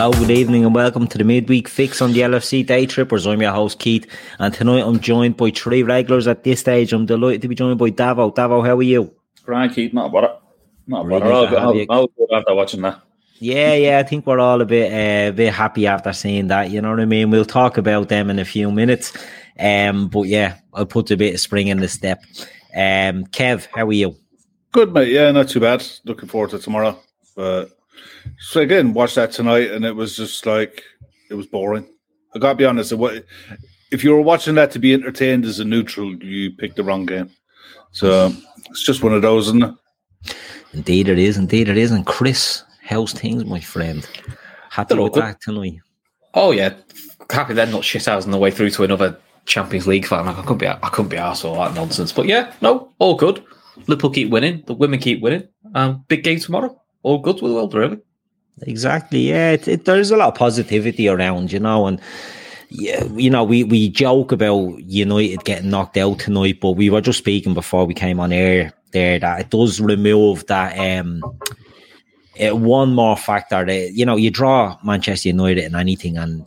[0.00, 3.30] Hello, good evening, and welcome to the midweek fix on the LFC Daytrippers.
[3.30, 4.06] I'm your host Keith,
[4.38, 6.94] and tonight I'm joined by three regulars at this stage.
[6.94, 8.34] I'm delighted to be joined by Davo.
[8.34, 9.14] Davo, how are you?
[9.42, 10.30] Grand Keith, not about it.
[10.86, 11.22] Not Really.
[11.24, 11.54] I'll.
[11.54, 13.02] I'll, I'll after watching that.
[13.40, 16.70] Yeah, yeah, I think we're all a bit, uh, bit happy after seeing that.
[16.70, 17.28] You know what I mean?
[17.28, 19.12] We'll talk about them in a few minutes.
[19.58, 22.22] Um, but yeah, I'll put a bit of spring in the step.
[22.74, 24.16] Um, Kev, how are you?
[24.72, 25.08] Good, mate.
[25.08, 25.86] Yeah, not too bad.
[26.06, 26.98] Looking forward to tomorrow.
[27.36, 27.76] But
[28.38, 30.82] so again, watched that tonight, and it was just like
[31.30, 31.86] it was boring.
[32.34, 32.92] I gotta be honest.
[32.92, 33.26] It,
[33.90, 37.06] if you were watching that to be entertained as a neutral, you picked the wrong
[37.06, 37.30] game.
[37.92, 38.32] So
[38.68, 40.34] it's just one of those, isn't it?
[40.72, 41.36] Indeed, it is.
[41.36, 41.90] Indeed, it is.
[41.90, 44.08] And Chris, how's things, my friend?
[44.70, 45.24] Happy Hello, with good.
[45.24, 45.80] that tonight.
[46.34, 46.74] Oh yeah,
[47.28, 50.28] happy then not shit out on the way through to another Champions League final.
[50.28, 52.12] I couldn't be, I couldn't be arsed with all that nonsense.
[52.12, 53.44] But yeah, no, all good.
[53.88, 54.62] Liverpool keep winning.
[54.66, 55.48] The women keep winning.
[55.74, 56.80] Um, big game tomorrow.
[57.02, 57.98] All good with the world, really.
[58.62, 59.28] Exactly.
[59.28, 62.00] Yeah, it, it, there's a lot of positivity around, you know, and
[62.68, 67.00] yeah, you know, we we joke about United getting knocked out tonight, but we were
[67.00, 71.22] just speaking before we came on air there that it does remove that um
[72.40, 76.46] uh, one more factor that you know you draw Manchester United in anything and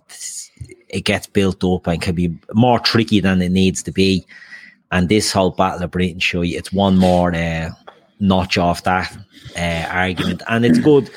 [0.89, 4.25] it gets built up and can be more tricky than it needs to be.
[4.91, 7.72] And this whole battle of Britain show you it's one more uh,
[8.19, 9.16] notch off that
[9.58, 11.09] uh, argument, and it's good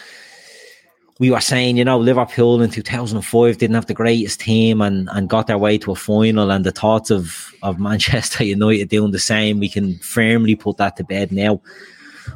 [1.18, 5.30] we were saying, you know, Liverpool in 2005 didn't have the greatest team and, and
[5.30, 6.50] got their way to a final.
[6.50, 10.96] And the thoughts of, of Manchester United doing the same, we can firmly put that
[10.96, 11.60] to bed now.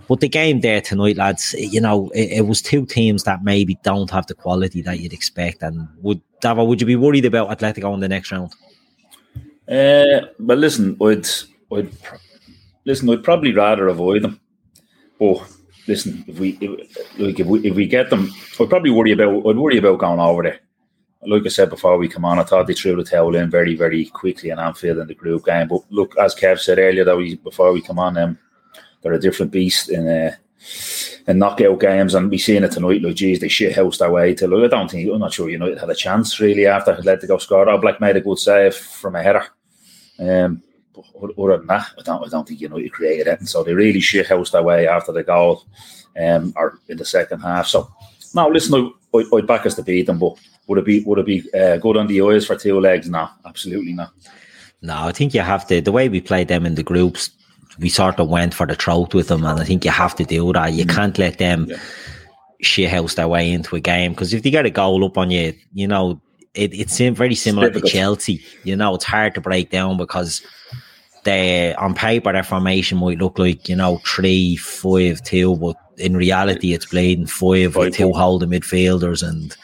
[0.09, 3.79] But the game there tonight, lads, you know, it, it was two teams that maybe
[3.83, 5.63] don't have the quality that you'd expect.
[5.63, 8.55] And would, Davo, would you be worried about Atletico in the next round?
[9.69, 11.27] Uh, but listen, I'd,
[11.73, 11.93] I'd,
[12.85, 14.41] listen, I'd probably rather avoid them.
[15.19, 15.43] But
[15.87, 19.47] listen, if we, if, like, if we, if we get them, I'd probably worry about,
[19.47, 20.61] I'd worry about going over there.
[21.23, 23.75] Like I said before we come on, I thought they threw the towel in very,
[23.75, 25.69] very quickly in Anfield in the group game.
[25.69, 28.39] But look, as Kev said earlier, that we before we come on, um,
[29.03, 30.35] they're a different beast in uh,
[31.27, 33.03] in knockout games, and we seen it tonight.
[33.03, 34.47] Like, geez, they shit housed their way to.
[34.47, 37.69] Like, I don't think I'm not sure United had a chance really after Atletico scored.
[37.69, 39.47] Oh, Black made a good save from a header.
[40.19, 40.63] Um,
[41.39, 43.39] other than that, I don't, I don't think United created it.
[43.41, 45.65] And so they really shit housed their way after the goal,
[46.21, 47.67] um, or in the second half.
[47.67, 47.91] So,
[48.35, 51.27] now listen, I, I'd back us to beat them, but would it be would it
[51.27, 53.09] be uh, good on the eyes for two legs?
[53.09, 54.13] No, absolutely not.
[54.83, 55.81] No, I think you have to.
[55.81, 57.31] The way we played them in the groups,
[57.79, 60.25] we sort of went for the throat with them, and I think you have to
[60.25, 60.73] do that.
[60.73, 61.77] You can't let them Yeah.
[62.63, 65.55] shithouse their way into a game because if they get a goal up on you,
[65.75, 66.21] you know
[66.55, 67.81] it, it's very similar to.
[67.81, 68.43] Chelsea.
[68.65, 70.43] You know, it's hard to break down because
[71.25, 76.17] they on paper their formation might look like you know three, five, two, but in
[76.17, 79.57] reality it's playing five with Five, two holding midfielders and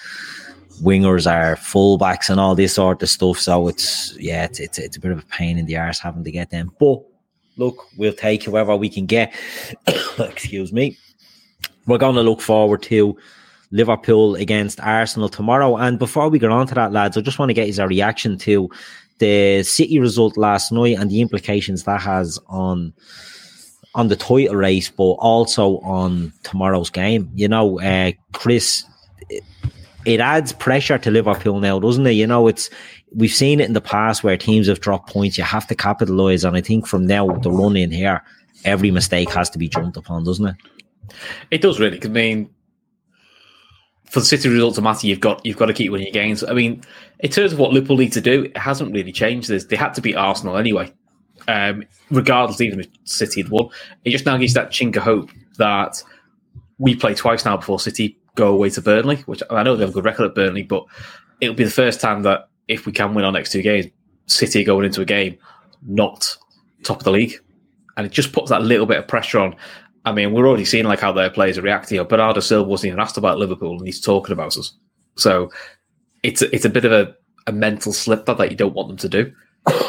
[0.82, 3.38] wingers are fullbacks and all this sort of stuff.
[3.38, 6.24] So it's yeah, it's it's, it's a bit of a pain in the arse having
[6.24, 6.72] to get them.
[6.78, 7.00] But
[7.56, 9.34] look, we'll take whoever we can get.
[10.18, 10.96] Excuse me.
[11.86, 13.16] We're going to look forward to
[13.70, 15.76] Liverpool against Arsenal tomorrow.
[15.76, 18.38] And before we get on to that, lads, I just want to get his reaction
[18.38, 18.68] to
[19.18, 22.92] the City result last night and the implications that has on
[23.94, 27.30] on the title race, but also on tomorrow's game.
[27.34, 28.84] You know, uh, Chris,
[29.30, 29.42] it,
[30.04, 32.12] it adds pressure to Liverpool now, doesn't it?
[32.12, 32.68] You know, it's
[33.14, 35.38] we've seen it in the past where teams have dropped points.
[35.38, 38.22] You have to capitalise, and I think from now the run in here,
[38.64, 40.56] every mistake has to be jumped upon, doesn't it?
[41.50, 42.00] It does really.
[42.04, 42.50] I mean,
[44.06, 46.44] for the City result to matter, you've got you've got to keep winning your games.
[46.44, 46.82] I mean,
[47.20, 49.48] in terms of what Liverpool need to do, it hasn't really changed.
[49.48, 50.92] This they had to beat Arsenal anyway,
[51.48, 52.60] um, regardless.
[52.60, 53.68] Even if City had won,
[54.04, 56.02] it just now gives that chink of hope that
[56.78, 59.16] we play twice now before City go away to Burnley.
[59.26, 60.84] Which I know they have a good record at Burnley, but
[61.40, 63.86] it'll be the first time that if we can win our next two games,
[64.26, 65.38] City going into a game
[65.86, 66.36] not
[66.82, 67.34] top of the league,
[67.96, 69.56] and it just puts that little bit of pressure on.
[70.06, 71.96] I mean, we're already seeing like how their players are reacting.
[71.96, 74.72] You know, Bernardo Silva wasn't even asked about Liverpool, and he's talking about us.
[75.16, 75.50] So
[76.22, 77.14] it's it's a bit of a,
[77.48, 79.32] a mental slip that, that you don't want them to do.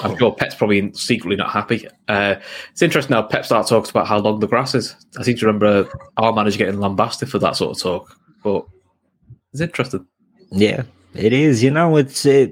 [0.04, 1.88] I'm sure Pep's probably secretly not happy.
[2.08, 2.36] Uh,
[2.72, 4.96] it's interesting how Pep starts talks about how long the grass is.
[5.20, 5.88] I seem to remember
[6.18, 8.66] our manager getting lambasted for that sort of talk, but
[9.54, 10.08] it's interesting.
[10.50, 10.82] Yeah,
[11.18, 12.48] It is, you know, it's uh,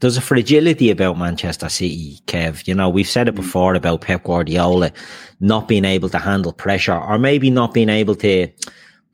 [0.00, 2.68] there's a fragility about Manchester City, Kev.
[2.68, 4.92] You know, we've said it before about Pep Guardiola
[5.40, 8.48] not being able to handle pressure, or maybe not being able to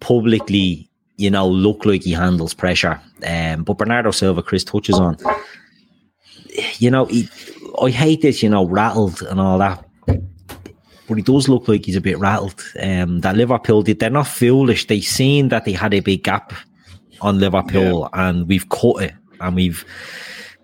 [0.01, 3.01] publicly, you know, look like he handles pressure.
[3.25, 5.17] Um, but Bernardo Silva, Chris touches on,
[6.79, 7.29] you know, he,
[7.81, 9.85] I hate this, you know, rattled and all that.
[10.07, 12.63] But he does look like he's a bit rattled.
[12.81, 14.87] Um, that Liverpool did, they're not foolish.
[14.87, 16.53] They seen that they had a big gap
[17.21, 19.85] on Liverpool and we've caught it and we've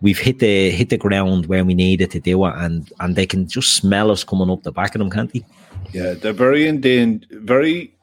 [0.00, 3.26] we've hit the hit the ground where we needed to do it and and they
[3.26, 5.44] can just smell us coming up the back of them, can't they?
[5.92, 7.94] Yeah, they're very in very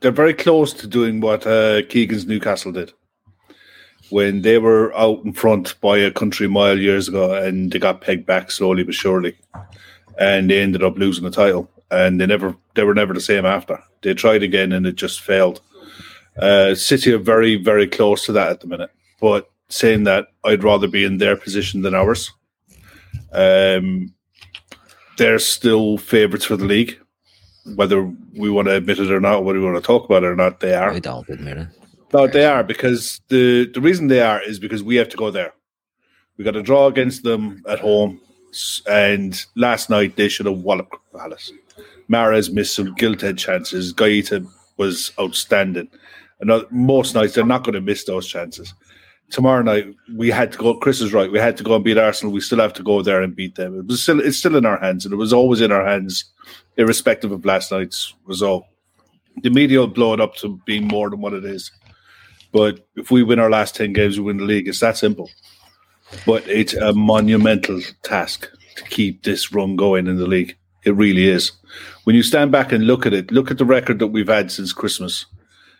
[0.00, 2.92] they're very close to doing what uh, Keegan's Newcastle did.
[4.10, 8.02] When they were out in front by a country mile years ago and they got
[8.02, 9.36] pegged back slowly but surely
[10.18, 13.44] and they ended up losing the title and they never they were never the same
[13.44, 13.82] after.
[14.02, 15.60] They tried again and it just failed
[16.38, 18.90] uh, City are very, very close to that at the minute.
[19.20, 22.32] But saying that, I'd rather be in their position than ours.
[23.32, 24.14] Um,
[25.16, 26.98] they're still favourites for the league,
[27.74, 28.02] whether
[28.34, 30.36] we want to admit it or not, whether we want to talk about it or
[30.36, 30.60] not.
[30.60, 30.90] They are.
[30.90, 31.68] I don't admit it.
[32.12, 35.30] No, they are because the the reason they are is because we have to go
[35.30, 35.52] there.
[36.36, 38.20] We got a draw against them at home,
[38.88, 41.50] and last night they should have walloped Palace.
[42.08, 43.92] Mahrez missed some gilt-edged chances.
[43.92, 44.46] Guaita
[44.76, 45.88] was outstanding.
[46.40, 48.74] And most nights they're not going to miss those chances.
[49.30, 50.74] Tomorrow night we had to go.
[50.74, 51.30] Chris is right.
[51.30, 52.32] We had to go and beat Arsenal.
[52.32, 53.78] We still have to go there and beat them.
[53.78, 56.24] It was still it's still in our hands, and it was always in our hands,
[56.76, 58.64] irrespective of last night's result.
[59.42, 61.72] The media will blow it up to being more than what it is.
[62.52, 64.68] But if we win our last ten games, we win the league.
[64.68, 65.30] It's that simple.
[66.24, 70.56] But it's a monumental task to keep this run going in the league.
[70.84, 71.50] It really is.
[72.04, 74.52] When you stand back and look at it, look at the record that we've had
[74.52, 75.26] since Christmas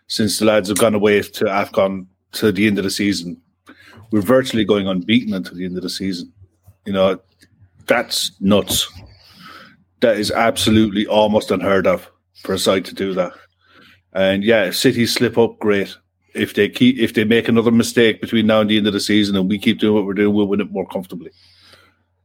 [0.08, 3.40] since the lads have gone away to AFCON to the end of the season.
[4.12, 6.32] We're virtually going unbeaten until the end of the season.
[6.84, 7.20] You know,
[7.86, 8.92] that's nuts.
[10.00, 12.08] That is absolutely almost unheard of
[12.42, 13.32] for a side to do that.
[14.12, 15.96] And yeah, if City slip up, great.
[16.34, 19.00] If they keep, if they make another mistake between now and the end of the
[19.00, 21.30] season, and we keep doing what we're doing, we'll win it more comfortably.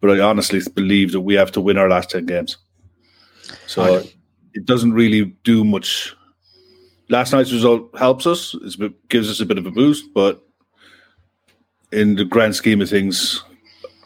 [0.01, 2.57] But I honestly believe that we have to win our last ten games.
[3.67, 4.03] So
[4.53, 6.15] it doesn't really do much
[7.11, 8.55] last night's result helps us.
[8.55, 10.41] It gives us a bit of a boost, but
[11.91, 13.43] in the grand scheme of things,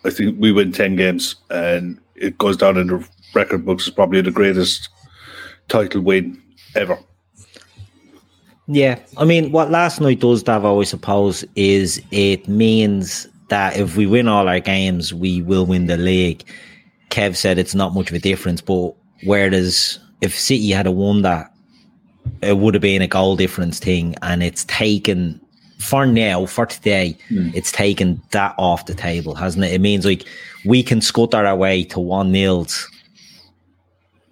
[0.04, 3.94] I think we win ten games, and it goes down in the record books as
[3.94, 4.90] probably the greatest
[5.68, 6.42] title win
[6.75, 6.98] ever.
[8.68, 13.96] Yeah, I mean, what last night does, Davo, I suppose, is it means that if
[13.96, 16.44] we win all our games, we will win the league.
[17.12, 21.54] Kev said it's not much of a difference, but whereas if City had won that,
[22.42, 25.39] it would have been a goal difference thing, and it's taken
[25.80, 27.54] for now, for today, mm.
[27.54, 29.74] it's taken that off the table, hasn't it?
[29.74, 30.25] It means like
[30.66, 32.89] we can scutter our way to one nils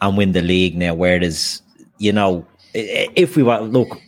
[0.02, 0.94] and win the league now.
[0.94, 1.62] Whereas,
[1.98, 4.00] you know, if we were look,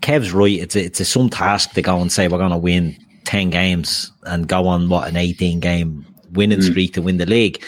[0.00, 0.58] Kev's right.
[0.58, 3.50] It's a, it's a some task to go and say we're going to win ten
[3.50, 6.70] games and go on what an eighteen game winning mm.
[6.70, 7.62] streak to win the league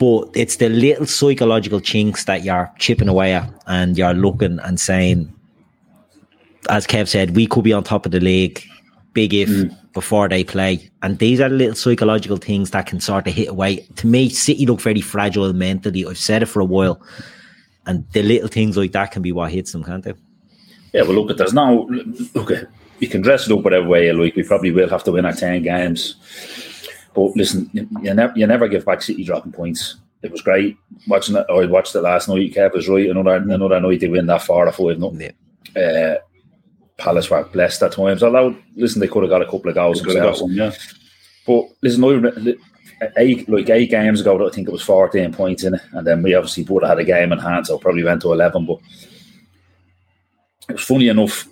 [0.00, 4.80] but it's the little psychological chinks that you're chipping away at and you're looking and
[4.80, 5.30] saying,
[6.70, 8.64] as Kev said, we could be on top of the league,
[9.12, 9.92] big if mm.
[9.92, 10.90] before they play.
[11.02, 13.86] And these are the little psychological things that can sort of hit away.
[13.96, 16.06] To me, City look very fragile mentally.
[16.06, 16.98] I've said it for a while.
[17.84, 20.14] And the little things like that can be what hits them, can't they?
[20.94, 21.86] Yeah, well, look, there's no
[22.34, 22.50] look.
[23.00, 24.34] You can dress it up whatever way you like.
[24.34, 26.16] We probably will have to win our ten games
[27.14, 29.96] but listen, you, you, never you never give back City dropping points.
[30.22, 30.76] It was great
[31.08, 31.46] watching it.
[31.50, 32.52] I watched it last night.
[32.52, 33.08] Kev was right.
[33.08, 35.32] Another another night they win that far a five nothing.
[35.74, 35.82] Yeah.
[35.82, 36.16] Uh,
[36.98, 38.22] Palace were blessed at times.
[38.22, 40.42] Although, listen, they could have got a couple of goals themselves.
[40.42, 40.72] One, yeah.
[41.46, 42.58] But listen,
[43.16, 46.22] eight like eight games ago, I think it was fourteen points in it, and then
[46.22, 48.66] we obviously would have had a game in hand, so probably went to eleven.
[48.66, 48.78] But
[50.68, 51.48] it was funny enough.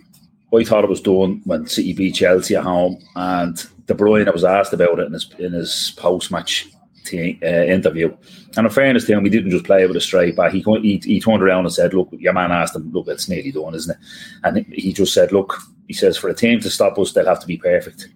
[0.54, 4.30] I thought it was done when City beat Chelsea at home, and De Bruyne I
[4.30, 6.68] was asked about it in his in his post match
[7.14, 8.14] uh, interview.
[8.56, 10.52] And in fairness to him, he didn't just play with a straight back.
[10.52, 13.52] He, he he turned around and said, "Look, your man asked him, look, it's nearly
[13.52, 13.98] done, isn't it?"
[14.44, 17.40] And he just said, "Look," he says, "for a team to stop us, they'll have
[17.40, 18.08] to be perfect."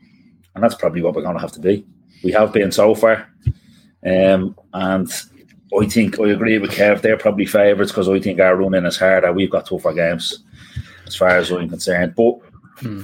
[0.55, 1.87] And that's probably what we're going to have to be.
[2.23, 3.29] We have been so far,
[4.07, 5.11] um, and
[5.79, 7.01] I think I agree with Kev.
[7.01, 9.33] They're probably favourites because I think our running is harder.
[9.33, 10.45] We've got tougher games,
[11.07, 12.15] as far as I'm concerned.
[12.15, 12.39] But
[12.79, 13.03] hmm.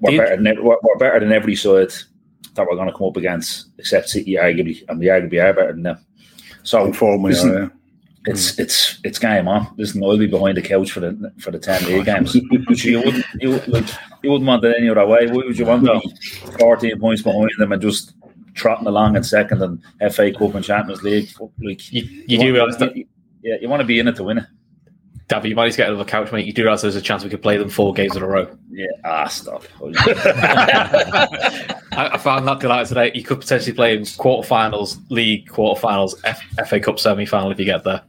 [0.00, 1.92] We're better, than, we're, we're better than every side
[2.54, 5.72] that we're going to come up against, except City, arguably, and we arguably are better
[5.72, 6.04] than them.
[6.62, 7.72] So, form, listen, are,
[8.26, 9.72] it's it's it's game on.
[9.76, 12.34] Listen, I'll be behind the couch for the for the ten league games.
[12.84, 13.88] you wouldn't you like
[14.22, 15.26] you wouldn't want it any other way.
[15.26, 18.14] Why would you want to be fourteen points behind them and just
[18.54, 21.30] trotting along in second and FA Cup and Champions League?
[21.62, 22.94] Like You, you do realize that,
[23.42, 24.46] yeah, you want to be in it to win it.
[25.28, 26.46] Davy, you might need to get another couch, mate.
[26.46, 28.48] You do realize there's a chance we could play them four games in a row.
[28.70, 29.62] Yeah, ah, stop.
[29.82, 33.10] I, I found that delight today.
[33.14, 37.64] You could potentially play in quarterfinals, league quarterfinals, F, FA Cup semi final if you
[37.66, 38.02] get there.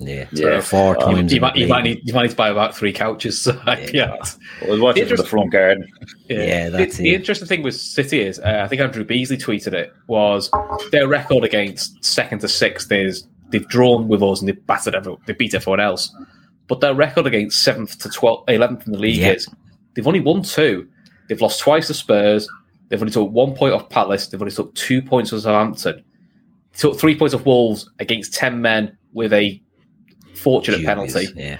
[0.00, 0.60] Yeah, Yeah.
[0.60, 1.32] four Um, times.
[1.32, 3.40] You in might, you might need you might need to buy about three couches.
[3.42, 3.52] So,
[3.92, 4.16] yeah.
[4.62, 5.86] I was watching from the front garden.
[6.28, 7.14] Yeah, The- that's the, it.
[7.14, 10.50] interesting thing with City is, uh, I think Andrew Beasley tweeted it, was
[10.90, 15.20] their record against second to sixth is they've drawn with us and they've battered everyone,
[15.26, 16.12] they beat everyone else.
[16.66, 19.32] But their record against seventh to twelfth, eleventh in the league Yeah.
[19.32, 19.48] is
[19.94, 20.88] they've only won two.
[21.28, 22.48] They've lost twice to Spurs.
[22.88, 24.26] They've only took one point off Palace.
[24.28, 26.02] They've only took two points off Southampton.
[26.72, 29.60] They took three points off Wolves against ten men with a
[30.34, 31.28] fortunate Jeez, penalty.
[31.36, 31.58] Yeah,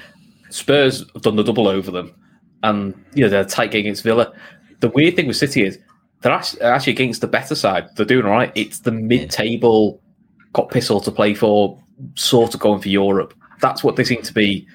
[0.51, 2.15] Spurs have done the double over them,
[2.63, 4.33] and you know they're a tight game against Villa.
[4.81, 5.79] The weird thing with City is
[6.21, 7.89] they're actually, against the better side.
[7.97, 8.51] They're doing all right.
[8.55, 10.01] It's the mid-table
[10.55, 11.79] got pistol to play for,
[12.15, 13.35] sort of going for Europe.
[13.61, 14.67] That's what they seem to be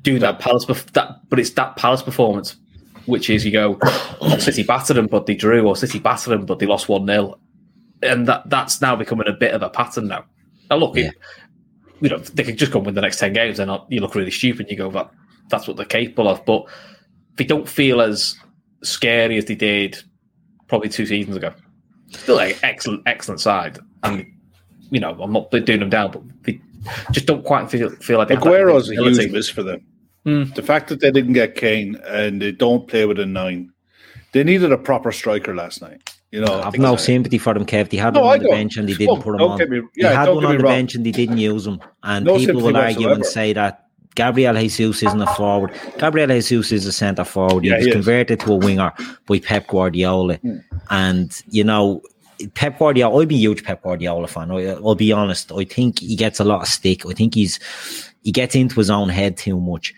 [0.00, 0.20] doing.
[0.20, 2.56] That Palace, that but it's that Palace performance,
[3.06, 6.46] which is you go, oh, City battered them, but they drew, or City battered them,
[6.46, 7.38] but they lost one 0
[8.02, 10.24] and that that's now becoming a bit of a pattern now.
[10.70, 11.08] Now look, Yeah.
[11.08, 11.14] it,
[12.00, 14.14] you know they could just go and win the next ten games, and you look
[14.14, 14.66] really stupid.
[14.68, 15.10] You go, that
[15.48, 16.66] that's what they're capable of, but
[17.36, 18.36] they don't feel as
[18.82, 20.02] scary as they did
[20.66, 21.54] probably two seasons ago.
[22.10, 24.26] Still an excellent, excellent side, and
[24.90, 26.60] you know I'm not doing them down, but they
[27.10, 29.32] just don't quite feel feel like they have Aguero's a huge ability.
[29.32, 29.80] miss for them.
[30.24, 30.44] Hmm.
[30.54, 33.72] The fact that they didn't get Kane and they don't play with a nine,
[34.32, 36.10] they needed a proper striker last night.
[36.30, 37.90] You know, I've no sympathy for them, Kev.
[37.90, 39.58] They had No, one on the bench and they didn't put him on.
[39.58, 40.72] get me- they had don't one on the wrong.
[40.72, 41.78] bench and they didn't use him.
[42.04, 45.72] And No people will sympathy argue and say that Gabriel Jesus isn't a forward.
[45.98, 47.64] Gabriel Jesus is a centre forward.
[47.64, 48.92] Yeah, he was he converted to a winger
[49.26, 50.36] by Pep Guardiola.
[50.36, 50.56] Hmm.
[50.88, 52.00] And, you know,
[52.48, 54.50] Pep Guardiola, I'd be a huge Pep Guardiola fan.
[54.50, 55.52] I, I'll be honest.
[55.52, 57.06] I think he gets a lot of stick.
[57.06, 57.58] I think he's
[58.22, 59.94] he gets into his own head too much.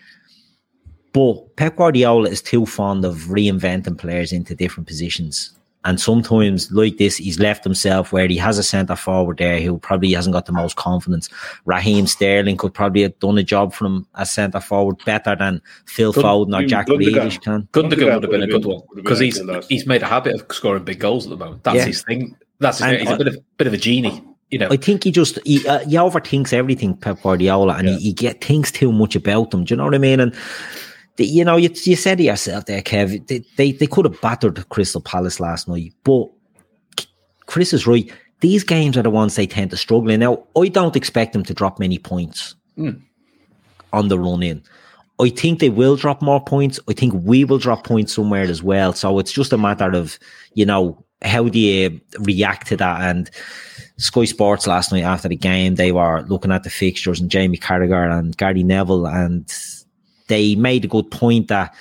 [1.13, 5.51] But Pep Guardiola is too fond of reinventing players into different positions.
[5.85, 9.77] And sometimes, like this, he's left himself where he has a centre forward there who
[9.77, 11.29] probably hasn't got the most confidence.
[11.65, 15.61] Raheem Sterling could probably have done a job for him as centre forward better than
[15.85, 16.99] Phil Good- Foden or Jack good.
[16.99, 17.69] Grealish can.
[17.71, 19.39] Gundogan would have been a good one because he's
[19.69, 21.63] he's made a habit of scoring big goals at the moment.
[21.63, 21.85] That's Yeah.
[21.85, 22.35] his thing.
[22.59, 23.05] That's his And thing.
[23.07, 24.69] He's a bit of a bit of a genie, you know.
[24.71, 27.97] I think he just he, uh, he overthinks everything, Pep Guardiola, and Yeah.
[27.97, 29.65] he, he get thinks too much about them.
[29.65, 30.19] Do you know what I mean?
[30.19, 30.39] And the,
[31.17, 33.25] you know, you, you said it yourself there, Kev.
[33.27, 36.27] They, they they could have battered Crystal Palace last night, but
[37.45, 38.11] Chris is right.
[38.41, 40.19] These games are the ones they tend to struggle in.
[40.19, 42.91] Now, I don't expect them to drop many points Hmm.
[43.93, 44.61] on the run in.
[45.21, 46.77] I think they will drop more points.
[46.89, 48.91] I think we will drop points somewhere as well.
[48.91, 50.19] So it's just a matter of,
[50.53, 53.01] you know, how do you react to that?
[53.01, 53.31] And
[53.97, 57.57] Sky Sports last night after the game, they were looking at the fixtures and Jamie
[57.57, 59.49] Carragher and Gary Neville, and
[60.27, 61.73] they made a good point that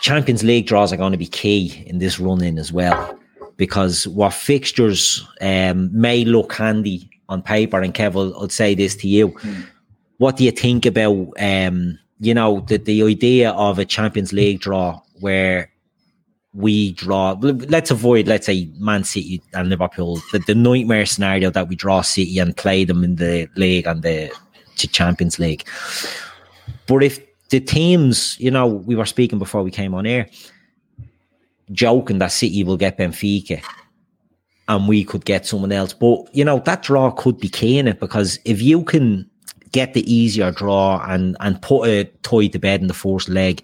[0.00, 3.18] Champions League draws are going to be key in this run in as well.
[3.56, 9.08] Because what fixtures um, may look handy on paper, and Kev, I'll, say this to
[9.08, 9.28] you.
[10.18, 14.60] What do you think about, um, you know, the, the idea of a Champions League
[14.60, 15.72] draw where
[16.54, 17.32] we draw.
[17.40, 22.02] Let's avoid, let's say, Man City and Liverpool, the, the nightmare scenario that we draw
[22.02, 24.30] City and play them in the league and the
[24.76, 25.66] Ch- Champions League.
[26.86, 27.20] But if
[27.50, 30.28] the teams, you know, we were speaking before we came on air,
[31.70, 33.62] joking that City will get Benfica
[34.68, 35.92] and we could get someone else.
[35.92, 39.28] But, you know, that draw could be key in it because if you can
[39.70, 43.62] get the easier draw and, and put a toy to bed in the first leg,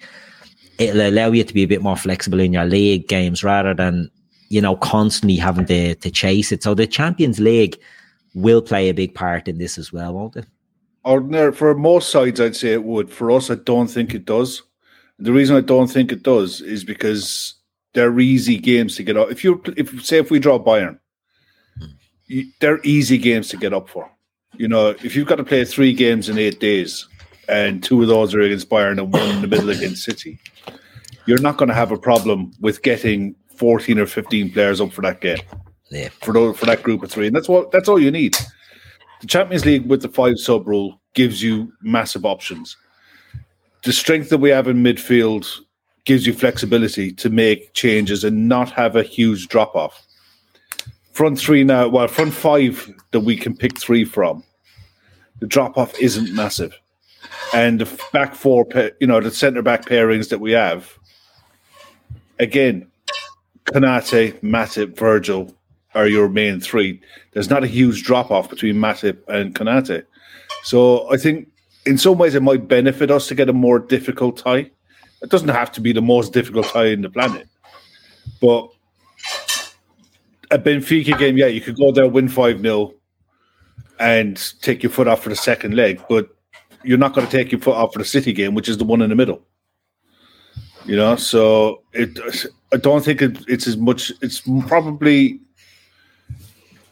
[0.78, 4.10] it'll allow you to be a bit more flexible in your league games rather than,
[4.48, 6.62] you know, constantly having to, to chase it.
[6.62, 7.78] So the Champions League
[8.34, 10.46] will play a big part in this as well, won't it?
[11.04, 13.10] Ordinary for most sides, I'd say it would.
[13.10, 14.62] For us, I don't think it does.
[15.18, 17.54] The reason I don't think it does is because
[17.94, 19.30] they're easy games to get up.
[19.30, 20.98] If you, if say, if we draw Bayern,
[22.26, 24.10] you, they're easy games to get up for.
[24.56, 27.06] You know, if you've got to play three games in eight days,
[27.48, 30.38] and two of those are against Bayern and one in the middle against City,
[31.26, 35.02] you're not going to have a problem with getting fourteen or fifteen players up for
[35.02, 35.38] that game
[35.90, 36.10] Yeah.
[36.20, 38.36] for those, for that group of three, and that's what that's all you need.
[39.20, 42.76] The Champions League with the five sub rule gives you massive options.
[43.84, 45.48] The strength that we have in midfield
[46.04, 50.06] gives you flexibility to make changes and not have a huge drop off.
[51.12, 54.44] Front three now, well, front five that we can pick three from.
[55.40, 56.78] the drop off isn't massive,
[57.54, 58.66] and the back four,
[59.00, 60.98] you know, the centre back pairings that we have,
[62.38, 62.90] again,
[63.66, 65.54] Konate, Matip, Virgil
[65.98, 67.00] are your main three.
[67.32, 70.04] There's not a huge drop off between Matip and Konate,
[70.62, 71.48] so I think
[71.86, 74.70] in some ways it might benefit us to get a more difficult tie.
[75.22, 77.48] It doesn't have to be the most difficult tie in the planet,
[78.40, 78.70] but
[80.50, 82.94] a Benfica game, yeah, you could go there, win 5 0,
[83.98, 86.28] and take your foot off for the second leg, but
[86.84, 88.84] you're not going to take your foot off for the City game, which is the
[88.84, 89.42] one in the middle.
[90.84, 92.18] You know, so it.
[92.72, 94.12] I don't think it, it's as much.
[94.22, 95.40] It's probably,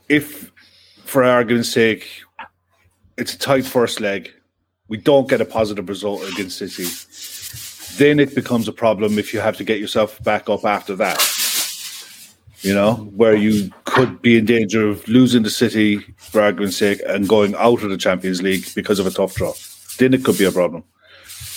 [0.08, 0.52] if
[1.04, 2.06] for argument's sake,
[3.16, 4.32] it's a tight first leg,
[4.88, 6.86] we don't get a positive result against City,
[7.98, 11.18] then it becomes a problem if you have to get yourself back up after that
[12.66, 17.00] you know, where you could be in danger of losing the city for argument's sake
[17.06, 19.52] and going out of the Champions League because of a tough draw.
[19.98, 20.82] Then it could be a problem.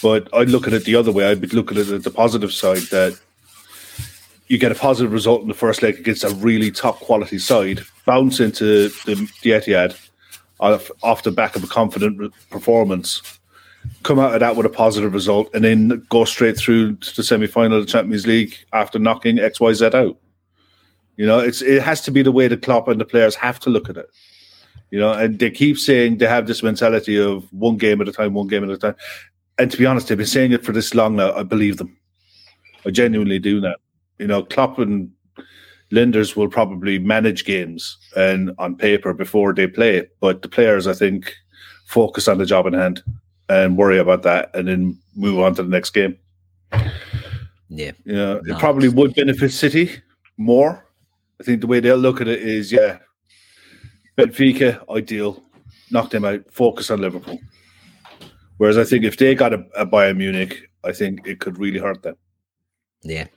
[0.03, 1.25] But I'd look at it the other way.
[1.25, 3.19] I'd be looking at it at the positive side that
[4.47, 7.81] you get a positive result in the first leg against a really top quality side,
[8.09, 9.13] bounce into the,
[9.43, 9.95] the Etihad
[10.59, 13.21] off, off the back of a confident performance,
[14.01, 17.21] come out of that with a positive result, and then go straight through to the
[17.21, 20.17] semi final of the Champions League after knocking XYZ out.
[21.17, 23.59] You know, it's it has to be the way the Klopp and the players have
[23.59, 24.09] to look at it.
[24.89, 28.11] You know, and they keep saying they have this mentality of one game at a
[28.11, 28.95] time, one game at a time.
[29.59, 31.31] And to be honest, they've been saying it for this long now.
[31.33, 31.95] I believe them.
[32.87, 33.77] I genuinely do that.
[34.17, 35.11] You know, Klopp and
[35.91, 40.93] Lijnders will probably manage games and on paper before they play, but the players, I
[40.93, 41.33] think,
[41.85, 43.01] focus on the job in hand
[43.49, 46.15] and worry about that, and then move on to the next game.
[47.69, 49.91] Yeah, you know, it probably would benefit City
[50.37, 50.85] more.
[51.39, 52.99] I think the way they'll look at it is, yeah,
[54.17, 55.43] Benfica, ideal,
[55.89, 57.39] knock them out, focus on Liverpool.
[58.57, 61.79] Whereas I think if they got a, a Bayern Munich, I think it could really
[61.79, 62.15] hurt them.
[63.01, 63.27] Yeah,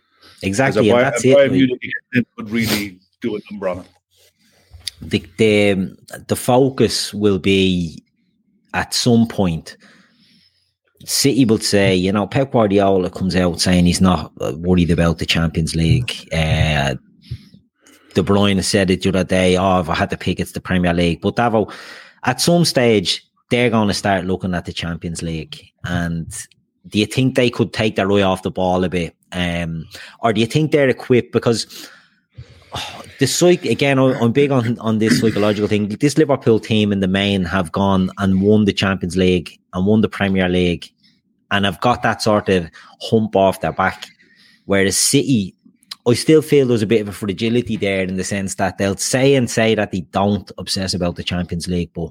[0.43, 0.91] exactly.
[0.91, 2.27] A, Bayern, that's it.
[2.37, 3.87] Would really do a number on it.
[5.01, 5.97] The, the
[6.29, 8.03] the focus will be
[8.75, 9.77] at some point.
[11.05, 15.27] City will say, you know, Pep Guardiola comes out saying he's not worried about the
[15.27, 16.13] Champions League.
[16.33, 16.95] Uh,
[18.15, 20.61] De Bruyne said it the other day, oh, if I had to pick, it's the
[20.61, 21.21] Premier League.
[21.21, 21.73] But Davo,
[22.23, 25.61] at some stage, they're going to start looking at the Champions League.
[25.85, 26.31] And
[26.87, 29.17] do you think they could take their eye off the ball a bit?
[29.33, 29.87] Um,
[30.21, 31.33] or do you think they're equipped?
[31.33, 31.89] Because
[32.75, 35.89] oh, the psych again, I'm big on, on this psychological thing.
[35.89, 40.01] This Liverpool team in the main have gone and won the Champions League and won
[40.01, 40.91] the Premier League
[41.51, 44.07] and have got that sort of hump off their back.
[44.65, 45.55] Whereas City
[46.07, 48.97] I still feel there's a bit of a fragility there in the sense that they'll
[48.97, 52.11] say and say that they don't obsess about the Champions League, but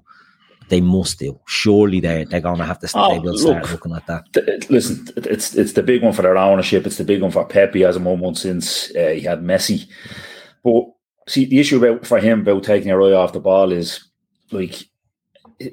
[0.72, 1.40] they must do.
[1.46, 4.24] Surely they're they're going to have to oh, they will look, start looking at that.
[4.34, 6.88] Th- listen, it's it's the big one for their ownership.
[6.88, 7.74] It's the big one for Pep.
[7.74, 9.88] He hasn't won one since uh, he had Messi.
[10.64, 10.86] But
[11.28, 14.04] see, the issue about for him about taking your eye off the ball is
[14.52, 14.84] like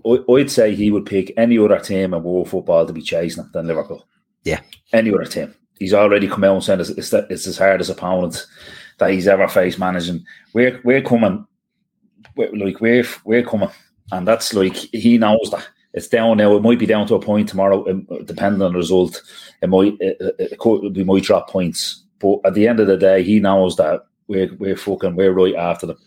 [0.05, 3.67] I'd say he would pick any other team in world football to be chasing than
[3.67, 4.07] Liverpool.
[4.45, 4.61] Yeah,
[4.93, 8.47] any other team he's already come out and said it's, it's, it's his hardest opponent
[8.99, 10.25] that he's ever faced managing.
[10.53, 11.47] We're we're coming,
[12.37, 13.71] we're, like we're we're coming,
[14.13, 16.55] and that's like he knows that it's down now.
[16.57, 19.23] It might be down to a point tomorrow, um, depending on the result.
[19.63, 22.97] It might it, it could, we might drop points, but at the end of the
[22.97, 25.99] day, he knows that we're we're fucking we're right after them.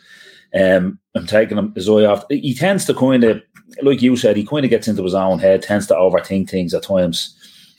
[0.54, 2.26] Um, I'm taking him his eye off.
[2.30, 3.42] He tends to kind of,
[3.82, 6.74] like you said, he kind of gets into his own head, tends to overthink things
[6.74, 7.38] at times.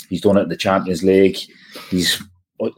[0.09, 1.39] He's done it in the Champions League
[1.91, 2.23] he's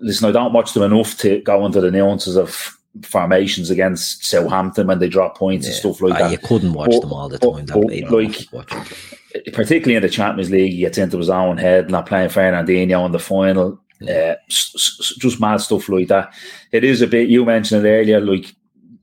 [0.00, 0.28] listen.
[0.28, 4.98] I don't watch them enough to go into the nuances of formations against Southampton when
[4.98, 5.72] they drop points yeah.
[5.72, 6.33] and stuff like uh, that.
[6.33, 7.66] You couldn't watch but, them all the time.
[7.66, 12.07] But, but, like, particularly in the Champions League, he gets into his own head, not
[12.07, 13.80] playing Fernandinho in the final.
[14.02, 16.33] Uh, just mad stuff like that.
[16.72, 17.28] It is a bit.
[17.28, 18.54] You mentioned it earlier, like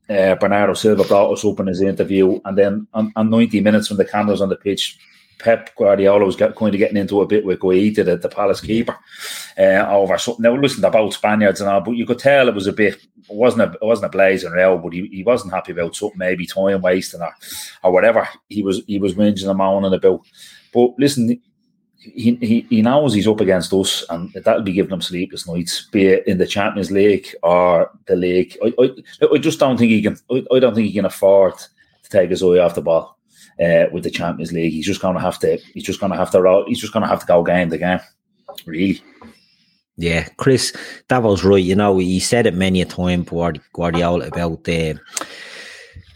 [0.08, 3.90] uh, Bernardo Silva brought us up in his interview, and then on, on 90 minutes
[3.90, 4.98] when the cameras on the pitch,
[5.42, 8.60] Pep Guardiola was get, kind of getting into a bit with Guaita, the, the Palace
[8.60, 8.96] keeper,
[9.58, 10.42] uh, over something.
[10.42, 12.94] Now, listen about Spaniards and all, but you could tell it was a bit.
[12.94, 16.18] It wasn't a it wasn't a blazing row, but he, he wasn't happy about something,
[16.18, 17.34] maybe time wasting or,
[17.82, 18.28] or whatever.
[18.48, 20.20] He was he was whinging and moaning about.
[20.72, 21.40] But listen,
[21.96, 25.88] he, he, he knows he's up against us, and that'll be giving him sleepless nights,
[25.90, 28.56] be it in the Champions League or the league.
[28.64, 28.90] I, I,
[29.32, 30.16] I just don't think he can.
[30.30, 33.18] I, I don't think he can afford to take his eye off the ball
[33.62, 34.72] uh, with the Champions League.
[34.72, 35.58] He's just going to have to.
[35.74, 36.64] He's just going to have to roll.
[36.66, 38.00] He's just going to have to go game to game.
[38.66, 39.00] Really.
[39.96, 40.72] Yeah, Chris,
[41.08, 41.62] that was right.
[41.62, 44.98] You know, he said it many a time, Guardiola, about the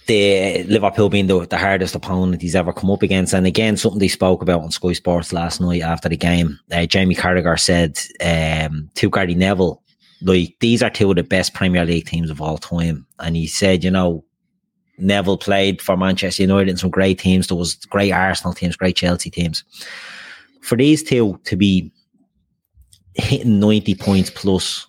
[0.07, 3.35] the Liverpool being the, the hardest opponent he's ever come up against.
[3.35, 6.59] And again, something they spoke about on Sky Sports last night after the game.
[6.71, 9.83] Uh, Jamie Carragher said um, to Gary Neville,
[10.23, 13.05] like, these are two of the best Premier League teams of all time.
[13.19, 14.25] And he said, you know,
[14.99, 17.47] Neville played for Manchester United and some great teams.
[17.47, 19.65] There was great Arsenal teams, great Chelsea teams.
[20.63, 21.93] For these two to be
[23.15, 24.87] hitting 90 points plus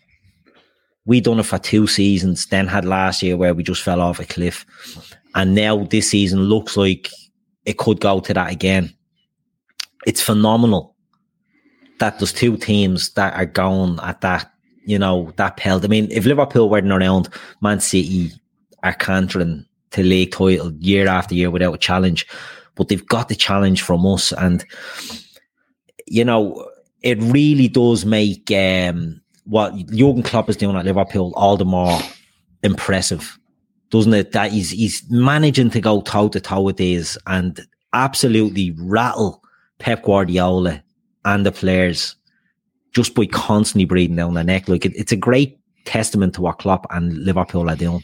[1.08, 4.20] we done it for two seasons, then had last year where we just fell off
[4.20, 4.66] a cliff.
[5.36, 7.10] And now this season looks like
[7.64, 8.94] it could go to that again.
[10.06, 10.96] It's phenomenal
[12.00, 14.52] that there's two teams that are going at that,
[14.86, 15.86] you know, that pelt.
[15.86, 17.30] I mean, if Liverpool weren't around,
[17.62, 18.32] Man City
[18.84, 22.28] are cantering to league title year after year without a challenge.
[22.76, 24.32] But they've got the challenge from us.
[24.34, 24.66] And,
[26.06, 26.70] you know,
[27.02, 32.00] it really does make um, what Jurgen Klopp is doing at Liverpool all the more
[32.64, 33.40] impressive,
[33.90, 34.32] doesn't it?
[34.34, 37.60] That he's he's managing to go toe to toe with these and
[37.94, 39.44] absolutely rattle
[39.80, 40.84] Pep Guardiola
[41.26, 42.16] and the players
[42.94, 44.68] just by constantly breathing down their neck.
[44.68, 48.04] Like it, it's a great testament to what Klopp and Liverpool are doing.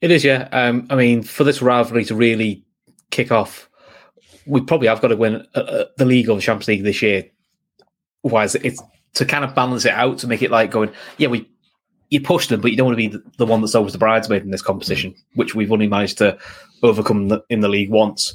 [0.00, 0.48] It is, yeah.
[0.52, 2.64] Um, I mean, for this rivalry to really
[3.10, 3.68] kick off,
[4.46, 7.02] we probably have got to win uh, uh, the league or the Champions League this
[7.02, 7.24] year.
[8.22, 8.82] Whereas it's
[9.14, 11.48] to kind of balance it out to make it like going, yeah, we
[12.10, 13.98] you push them, but you don't want to be the, the one that's always the
[13.98, 16.36] bridesmaid in this competition, which we've only managed to
[16.82, 18.34] overcome the, in the league once.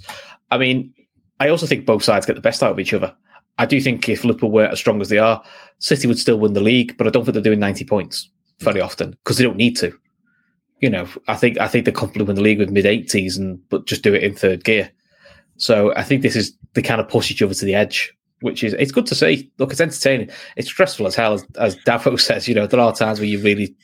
[0.49, 0.93] I mean,
[1.41, 3.13] I also think both sides get the best out of each other.
[3.57, 5.43] I do think if Liverpool were as strong as they are,
[5.79, 8.79] City would still win the league, but I don't think they're doing 90 points very
[8.79, 9.97] often because they don't need to
[10.79, 13.59] you know, I think I think they comfortably win the league with mid eighties and
[13.69, 14.91] but just do it in third gear.
[15.57, 18.63] So I think this is they kind of push each other to the edge, which
[18.63, 19.51] is it's good to see.
[19.57, 20.29] Look, it's entertaining.
[20.57, 22.47] It's stressful as hell, as, as Davo says.
[22.47, 23.75] You know, there are times where you really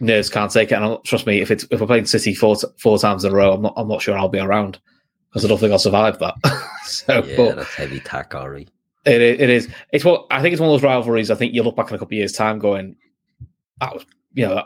[0.00, 0.74] nerves can't take it.
[0.74, 3.52] And trust me, if it's if we're playing City four four times in a row,
[3.52, 4.78] I'm not I'm not sure I'll be around
[5.30, 6.34] because I don't think I'll survive that.
[6.84, 8.68] so, yeah, but, that's heavy tack, Ari.
[9.04, 9.68] It, it is.
[9.92, 10.52] It's what I think.
[10.52, 11.30] It's one of those rivalries.
[11.30, 12.96] I think you look back in a couple of years' time, going,
[13.80, 14.64] that was you know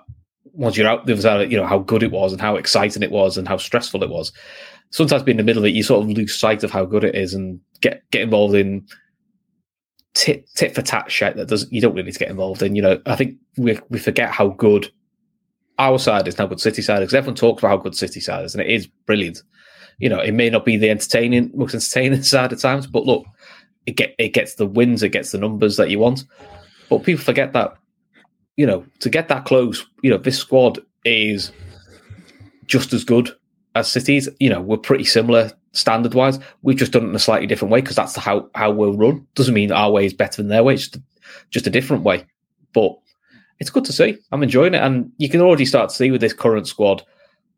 [0.52, 3.02] once you're out the uh, side, you know how good it was and how exciting
[3.02, 4.32] it was and how stressful it was.
[4.90, 7.04] Sometimes being in the middle of it, you sort of lose sight of how good
[7.04, 8.86] it is and get get involved in
[10.14, 12.74] tit tit for tat shit that does you don't really need to get involved in.
[12.74, 14.90] You know, I think we we forget how good
[15.78, 17.06] our side is, how good City side is.
[17.06, 19.42] Because everyone talks about how good City side is, and it is brilliant.
[19.98, 23.24] You know, it may not be the entertaining most entertaining side at times, but look,
[23.86, 26.24] it get it gets the wins, it gets the numbers that you want.
[26.88, 27.74] But people forget that
[28.56, 31.52] you know, to get that close, you know, this squad is
[32.66, 33.30] just as good
[33.74, 34.28] as City's.
[34.38, 36.38] You know, we're pretty similar standard wise.
[36.62, 39.26] We've just done it in a slightly different way because that's how how we'll run.
[39.34, 40.74] Doesn't mean our way is better than their way.
[40.74, 41.04] It's just,
[41.50, 42.26] just a different way.
[42.72, 42.96] But
[43.58, 44.16] it's good to see.
[44.32, 47.02] I'm enjoying it, and you can already start to see with this current squad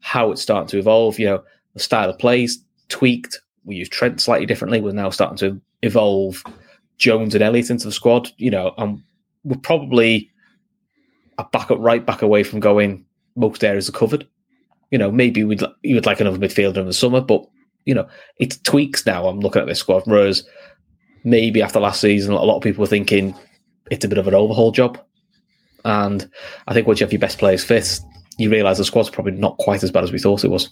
[0.00, 1.18] how it's starting to evolve.
[1.18, 3.40] You know, the style of plays tweaked.
[3.64, 4.80] We use Trent slightly differently.
[4.80, 6.42] We're now starting to evolve
[6.98, 8.30] Jones and Elliott into the squad.
[8.36, 9.02] You know, and
[9.44, 10.31] we're probably
[11.38, 13.04] a backup right back away from going
[13.36, 14.26] most areas are covered.
[14.90, 17.46] You know, maybe we'd you would like another midfielder in the summer, but
[17.84, 18.06] you know,
[18.38, 19.26] it tweaks now.
[19.26, 20.02] I'm looking at this squad.
[20.06, 20.44] Whereas
[21.24, 23.34] maybe after last season, a lot of people were thinking
[23.90, 25.00] it's a bit of an overhaul job.
[25.84, 26.30] And
[26.68, 27.98] I think once you have your best players fit,
[28.38, 30.70] you realise the squad's probably not quite as bad as we thought it was.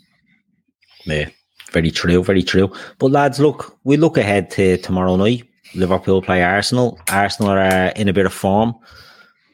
[1.05, 1.29] Yeah,
[1.73, 2.73] very true, very true.
[2.99, 5.45] But lads, look, we look ahead to tomorrow night.
[5.75, 7.01] Liverpool play Arsenal.
[7.11, 8.75] Arsenal are uh, in a bit of form.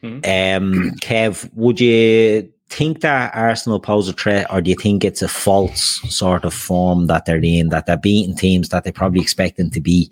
[0.02, 0.62] Mm-hmm.
[0.64, 5.22] Um, Kev, would you think that Arsenal pose a threat, or do you think it's
[5.22, 9.20] a false sort of form that they're in, that they're beating teams that they probably
[9.20, 10.10] expect them to be?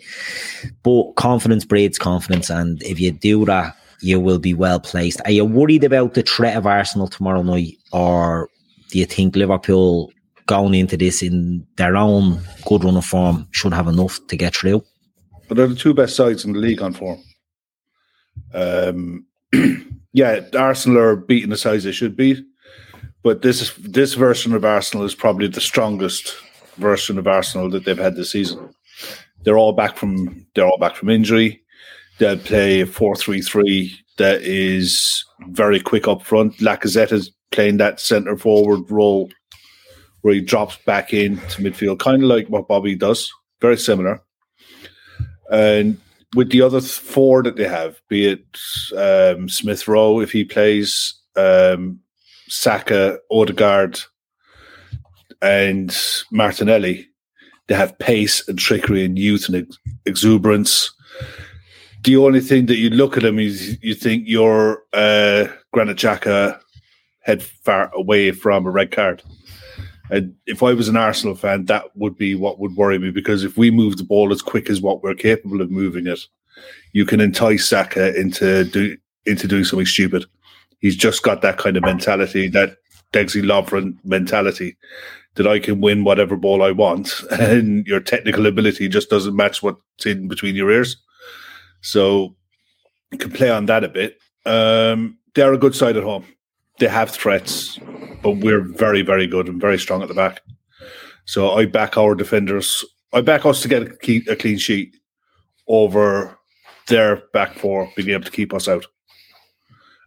[0.82, 5.20] But confidence breeds confidence, and if you do that, you will be well placed.
[5.24, 8.48] Are you worried about the threat of Arsenal tomorrow night, or
[8.90, 10.12] do you think Liverpool
[10.46, 14.54] going into this in their own good run of form should have enough to get
[14.54, 14.84] through?
[15.48, 17.20] But they're the two best sides in the league on form.
[18.52, 19.26] Um,
[20.12, 22.44] yeah, Arsenal are beating the size they should be,
[23.22, 26.36] but this is, this version of Arsenal is probably the strongest
[26.76, 28.74] version of Arsenal that they've had this season.
[29.42, 31.62] They're all back from they're all back from injury.
[32.18, 36.56] They'll play a four three three that is very quick up front.
[36.58, 39.30] Lacazette is playing that centre forward role
[40.22, 44.22] where he drops back into midfield, kind of like what Bobby does, very similar.
[45.50, 45.98] And
[46.34, 48.44] with the other four that they have, be it
[48.96, 52.00] um, Smith Rowe if he plays, um,
[52.48, 54.00] Saka, Odegaard,
[55.40, 55.96] and
[56.30, 57.08] Martinelli,
[57.66, 60.92] they have pace and trickery and youth and ex- exuberance.
[62.02, 66.60] The only thing that you look at them is you think you're uh, Granit Xhaka
[67.20, 69.22] head far away from a red card.
[70.10, 73.42] And if I was an Arsenal fan, that would be what would worry me because
[73.42, 76.20] if we move the ball as quick as what we're capable of moving it,
[76.92, 80.26] you can entice Saka into do, into doing something stupid.
[80.80, 82.76] He's just got that kind of mentality, that
[83.12, 84.76] Dexy Lovren mentality,
[85.36, 89.62] that I can win whatever ball I want, and your technical ability just doesn't match
[89.62, 90.96] what's in between your ears.
[91.80, 92.36] So
[93.10, 94.18] you can play on that a bit.
[94.44, 96.24] Um, they're a good side at home.
[96.78, 97.78] They have threats,
[98.22, 100.40] but we're very, very good and very strong at the back.
[101.24, 102.84] So I back our defenders.
[103.12, 104.96] I back us to get a, key, a clean sheet
[105.68, 106.36] over
[106.88, 108.86] their back four being able to keep us out.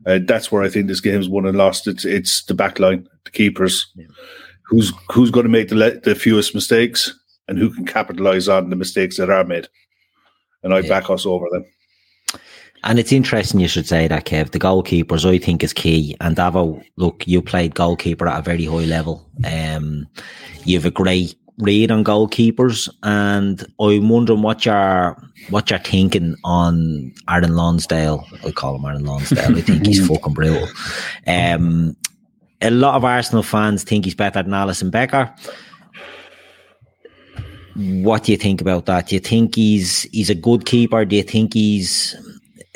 [0.06, 1.88] Uh, that's where I think this game's won and lost.
[1.88, 3.92] It's it's the back line, the keepers,
[4.68, 8.70] who's who's going to make the le- the fewest mistakes and who can capitalize on
[8.70, 9.68] the mistakes that are made.
[10.64, 11.66] And I back us over them.
[12.88, 14.52] And it's interesting you should say that, Kev.
[14.52, 16.16] The goalkeepers, I think, is key.
[16.22, 19.30] And Davo, look, you played goalkeeper at a very high level.
[19.44, 20.08] Um,
[20.64, 26.38] you have a great read on goalkeepers, and I'm wondering what you're what you're thinking
[26.46, 28.26] on Aaron Lonsdale.
[28.46, 29.58] I call him Aaron Lonsdale.
[29.58, 30.70] I think he's fucking brutal.
[31.28, 31.98] Um,
[32.62, 35.36] a lot of Arsenal fans think he's better than Alisson Becker.
[37.76, 39.08] What do you think about that?
[39.08, 41.04] Do you think he's he's a good keeper?
[41.04, 42.16] Do you think he's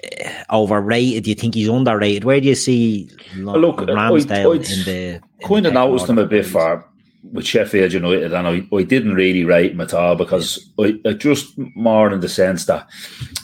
[0.03, 1.23] Uh, overrated?
[1.23, 2.23] Do you think he's underrated?
[2.23, 5.73] Where do you see Lo- Look, I- Ramsdale I'd in the in kind the of
[5.75, 6.85] noticed him a bit far
[7.31, 11.13] with Sheffield United, and I, I didn't really rate him at all because I, I
[11.13, 12.87] just more in the sense that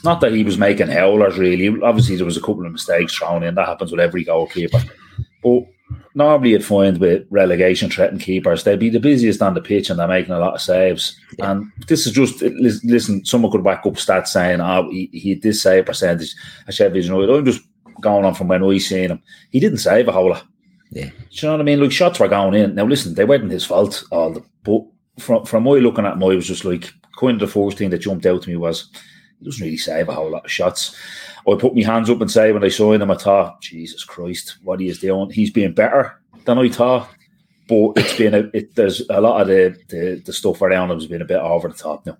[0.03, 1.67] not that he was making howlers really.
[1.83, 3.53] Obviously, there was a couple of mistakes thrown in.
[3.55, 4.81] That happens with every goalkeeper,
[5.43, 5.63] but
[6.13, 9.99] normally you'd find with relegation threatened keepers they'd be the busiest on the pitch and
[9.99, 11.19] they're making a lot of saves.
[11.39, 13.23] And this is just listen.
[13.25, 16.33] Someone could back up stats saying, "Oh, he, he this save percentage."
[16.67, 17.29] at Sheffield United.
[17.29, 17.61] I'm just
[18.01, 19.21] going on from when I seen him.
[19.51, 20.41] He didn't save a howler.
[20.91, 21.09] Yeah.
[21.09, 21.81] Do you know what I mean?
[21.81, 22.75] Like shots were going in.
[22.75, 24.03] Now listen, they weren't his fault.
[24.11, 24.83] All the, but
[25.19, 27.89] from from my looking at him, I was just like kind of the first thing
[27.89, 28.89] that jumped out to me was
[29.39, 30.95] he doesn't really save a whole lot of shots.
[31.47, 34.57] I put my hands up and say when I saw him, I thought, Jesus Christ,
[34.63, 35.29] what he is doing.
[35.29, 37.09] He's being better than I thought.
[37.67, 40.97] But it's been a it, there's a lot of the, the the stuff around him
[40.97, 42.17] has been a bit over the top now.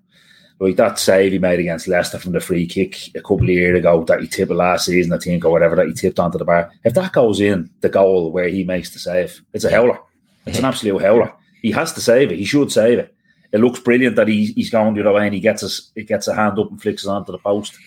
[0.60, 3.78] Like that save he made against Leicester from the free kick a couple of years
[3.78, 6.44] ago that he tipped last season, I think, or whatever that he tipped onto the
[6.44, 6.70] bar.
[6.84, 9.98] If that goes in, the goal where he makes the save, it's a howler.
[10.46, 11.32] It's an absolute howler.
[11.62, 12.38] He has to save it.
[12.38, 13.14] He should save it.
[13.52, 16.02] It looks brilliant that he, he's going the other way and he gets us he
[16.02, 17.78] gets a hand up and flicks it onto the post.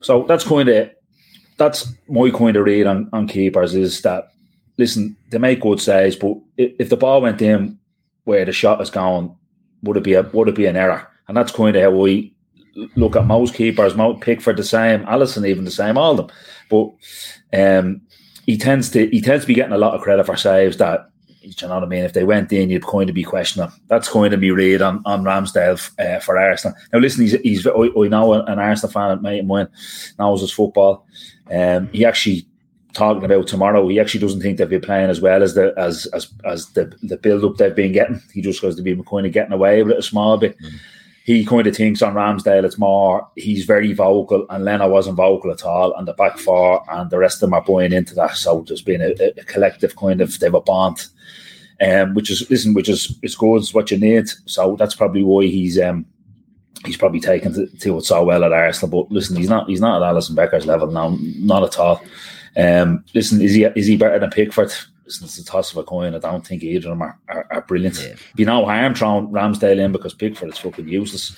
[0.00, 0.90] So that's kind of
[1.56, 4.32] that's my kind of read on, on keepers is that
[4.78, 7.78] listen, they make good saves, but if, the ball went in
[8.24, 9.36] where the shot is going,
[9.82, 11.06] would it be a would it be an error?
[11.28, 12.34] And that's kind of how we
[12.96, 13.94] look at most keepers.
[13.94, 16.36] Mo Pickford the same, Alisson even the same, all of them.
[16.70, 16.92] But
[17.52, 18.00] um,
[18.46, 21.09] he tends to he tends to be getting a lot of credit for saves that
[21.42, 22.04] you know what I mean.
[22.04, 23.70] If they went in, you'd kind of be questioning.
[23.88, 26.76] That's going to be read on on Ramsdale uh, for Arsenal.
[26.92, 29.68] Now, listen, he's he's I, I know an Arsenal fan at mate mine
[30.18, 31.06] knows his football.
[31.50, 32.46] Um, he actually
[32.92, 33.86] talking about tomorrow.
[33.88, 36.92] He actually doesn't think they'll be playing as well as the as as as the
[37.02, 38.20] the build up they've been getting.
[38.32, 40.56] He just goes to be kind of getting away with it a small bit.
[41.24, 45.52] He kind of thinks on Ramsdale it's more he's very vocal and Leno wasn't vocal
[45.52, 48.36] at all and the back four and the rest of them are buying into that.
[48.36, 51.06] So there's been a, a collective kind of they've a bond.
[51.80, 54.28] Um, which is listen, which is is good, it's what you need.
[54.46, 56.04] So that's probably why he's um
[56.84, 59.04] he's probably taken to, to it so well at Arsenal.
[59.04, 62.02] But listen, he's not he's not at Alisson Becker's level now, not at all.
[62.56, 64.72] Um, listen, is he is he better than Pickford?
[65.04, 66.14] Listen, it's a toss of a coin.
[66.14, 68.00] I don't think either of them are, are, are brilliant.
[68.00, 68.14] Yeah.
[68.34, 71.36] Be I am throwing Ramsdale in because Pickford is fucking useless.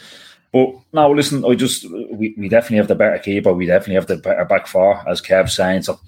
[0.52, 3.52] But no, listen, I just we, we definitely have the better keeper.
[3.54, 5.82] We definitely have the better back four, as Kev's saying.
[5.82, 5.98] So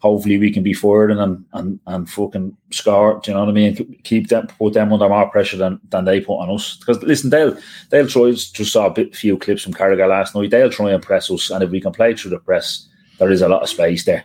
[0.00, 3.20] hopefully we can be forward and and and fucking score.
[3.22, 3.98] Do you know what I mean?
[4.04, 6.76] Keep them put them under more pressure than, than they put on us.
[6.78, 7.56] Because listen, they'll
[7.90, 8.30] they'll try.
[8.30, 10.50] Just saw a bit few clips from Carragher last night.
[10.50, 13.42] They'll try and press us, and if we can play through the press, there is
[13.42, 14.24] a lot of space there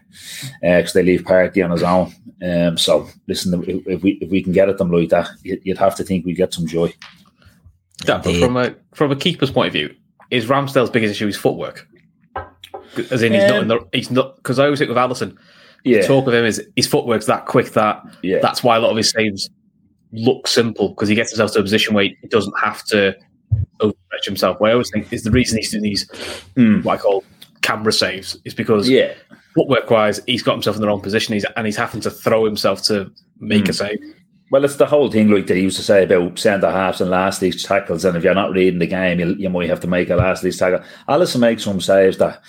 [0.62, 2.14] because they leave Partey on his own.
[2.42, 5.78] Um, so listen, if, we if we can get at them like that, you- you'd
[5.78, 6.94] have to think we get some joy.
[8.08, 9.94] Yeah, but from a from a keeper's point of view,
[10.32, 11.88] is Ramsdale's biggest issue his footwork?
[13.12, 15.36] As in, he's not in the he's not because I always think with Alisson,
[15.84, 18.40] Yeah, the talk of him is his footwork's that quick that Yeah.
[18.42, 19.50] that's why a lot of his saves
[20.12, 23.16] look simple because he gets himself to a position where he doesn't have to
[23.80, 24.60] overstretch himself.
[24.60, 26.08] What I always think is the reason he's doing these
[26.56, 26.84] Mm.
[26.84, 27.24] what I call
[27.62, 29.14] camera saves is because Yeah.
[29.56, 31.34] footwork wise, he's got himself in the wrong position.
[31.34, 33.70] He's and he's having to throw himself to make Hmm.
[33.70, 34.00] a save.
[34.52, 37.44] Well, it's the whole thing like they used to say about centre halves and last
[37.64, 40.16] tackles, and if you're not reading the game, you, you might have to make a
[40.16, 40.84] last tackle.
[41.08, 42.42] Alisson makes some saves that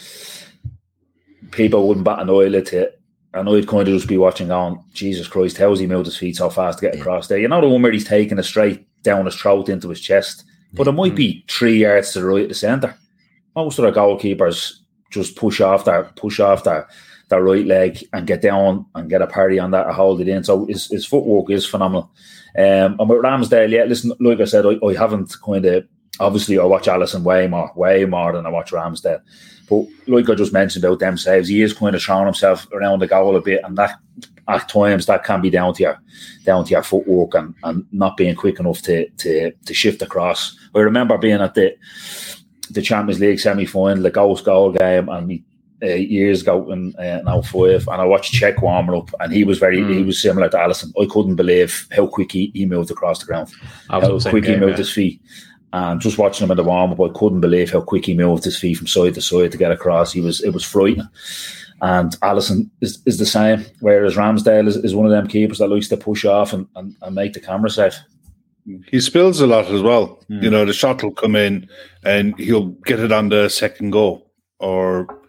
[1.51, 2.91] people wouldn't bat an eyelid to.
[3.33, 6.37] And I'd kind of just be watching, on, Jesus Christ, how's he moved his feet
[6.37, 7.39] so fast to get across there?
[7.39, 10.45] You know the one where he's taking it straight down his throat into his chest,
[10.73, 11.17] but it might mm-hmm.
[11.17, 12.97] be three yards to the right of the centre.
[13.55, 14.73] Most of the goalkeepers
[15.11, 16.89] just push off that, push off their
[17.31, 20.29] their right leg and get down and get a party on that and hold it
[20.29, 20.45] in.
[20.45, 22.11] So his, his footwork is phenomenal.
[22.59, 25.87] Um, and with Ramsdale, yeah, listen, like I said, I, I haven't kind of
[26.19, 29.23] obviously I watch Alisson way more, way more than I watch Ramsdale.
[29.69, 32.99] But like I just mentioned about them saves, he is kind of throwing himself around
[32.99, 33.95] the goal a bit, and that
[34.49, 35.99] at times that can be down to your
[36.45, 40.57] down to your footwork and, and not being quick enough to to to shift across.
[40.75, 41.77] I remember being at the
[42.71, 45.43] the Champions League semi final, the Ghost goal game, and
[45.83, 49.45] uh, years ago in uh, now five, and I watched Cech warming up, and he
[49.45, 50.93] was very he was similar to Alisson.
[51.01, 53.51] I couldn't believe how quick he, he moved across the ground,
[53.88, 54.77] I was how on the same quick he moved yeah.
[54.79, 55.21] his feet.
[55.73, 58.45] And just watching him in the warm up, I couldn't believe how quick he moved
[58.45, 60.12] his feet from side to side to get across.
[60.12, 61.09] He was it was frightening.
[61.83, 65.71] And Alisson is, is the same, whereas Ramsdale is, is one of them keepers that
[65.71, 67.95] likes to push off and, and, and make the camera safe.
[68.88, 70.23] He spills a lot as well.
[70.29, 70.43] Hmm.
[70.43, 71.69] You know, the shot will come in
[72.05, 75.19] and he'll get it on the second goal or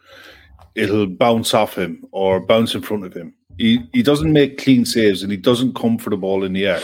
[0.76, 3.34] it'll bounce off him or bounce in front of him.
[3.58, 6.66] He he doesn't make clean saves and he doesn't come for the ball in the
[6.66, 6.82] air.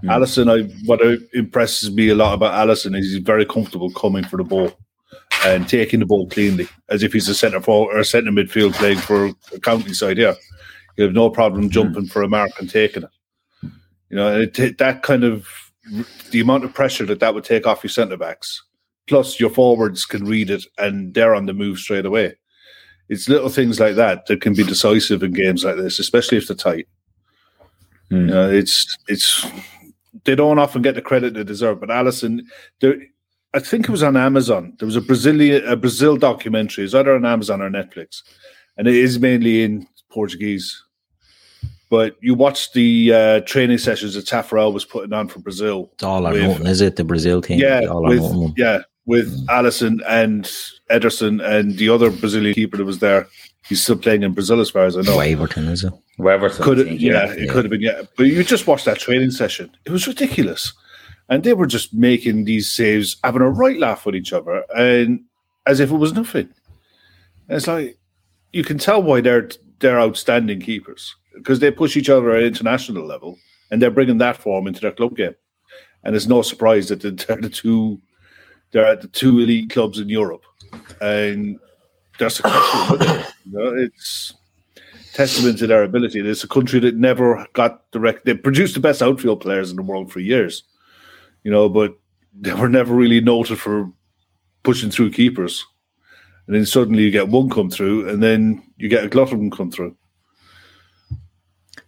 [0.00, 0.10] Hmm.
[0.10, 1.00] Alisson, I what
[1.34, 4.72] impresses me a lot about Alisson is he's very comfortable coming for the ball
[5.44, 8.74] and taking the ball cleanly, as if he's a centre forward or a centre midfield
[8.74, 10.18] playing for a county side.
[10.18, 10.34] Yeah,
[10.96, 11.70] you have no problem Hmm.
[11.70, 13.10] jumping for a mark and taking it.
[14.08, 15.46] You know, it, that kind of
[16.30, 18.62] the amount of pressure that that would take off your centre backs.
[19.06, 22.34] Plus, your forwards can read it and they're on the move straight away.
[23.10, 26.46] It's little things like that that can be decisive in games like this, especially if
[26.46, 26.86] they're tight.
[28.08, 28.16] Hmm.
[28.16, 29.44] You know, it's it's
[30.24, 31.80] they don't often get the credit they deserve.
[31.80, 32.42] But Alisson,
[32.80, 32.96] there,
[33.52, 34.74] I think it was on Amazon.
[34.78, 36.84] There was a Brazilian a Brazil documentary.
[36.84, 38.22] It's either on Amazon or Netflix,
[38.76, 40.80] and it is mainly in Portuguese.
[41.90, 45.90] But you watch the uh, training sessions that Taffarel was putting on for Brazil.
[45.94, 46.94] It's all or nothing, is it?
[46.94, 47.58] The Brazil team.
[47.58, 50.44] yeah, with yeah, with Alisson and
[50.90, 53.26] Ederson and the other Brazilian keeper that was there.
[53.68, 55.16] He's still playing in Brazil, as far as I know.
[55.16, 55.92] Waverton, is it?
[56.18, 57.80] Weverton, Could it, think, yeah, it could have been.
[57.80, 59.70] Yeah, but you just watched that training session.
[59.84, 60.72] It was ridiculous,
[61.28, 65.20] and they were just making these saves, having a right laugh with each other, and
[65.66, 66.48] as if it was nothing.
[67.48, 67.98] And it's like
[68.52, 73.04] you can tell why they're they're outstanding keepers because they push each other at international
[73.04, 73.38] level,
[73.70, 75.34] and they're bringing that form into their club game.
[76.02, 78.00] And it's no surprise that they're the two
[78.70, 80.44] they're at the two elite clubs in Europe,
[81.00, 81.58] and
[82.18, 83.34] they're successful with.
[83.44, 84.34] You know, it's
[85.12, 86.20] testament to their ability.
[86.20, 88.24] It's a country that never got direct.
[88.24, 90.62] They produced the best outfield players in the world for years,
[91.42, 91.98] you know, but
[92.38, 93.90] they were never really noted for
[94.62, 95.66] pushing through keepers.
[96.46, 99.38] And then suddenly you get one come through, and then you get a glut of
[99.38, 99.96] them come through.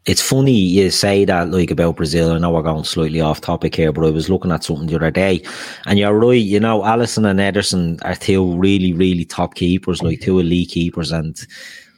[0.05, 2.33] It's funny you say that, like about Brazil.
[2.33, 4.97] I know we're going slightly off topic here, but I was looking at something the
[4.97, 5.43] other day,
[5.87, 6.33] and you're right.
[6.33, 11.13] You know, Alisson and Ederson are two really, really top keepers, like two elite keepers.
[11.13, 11.41] And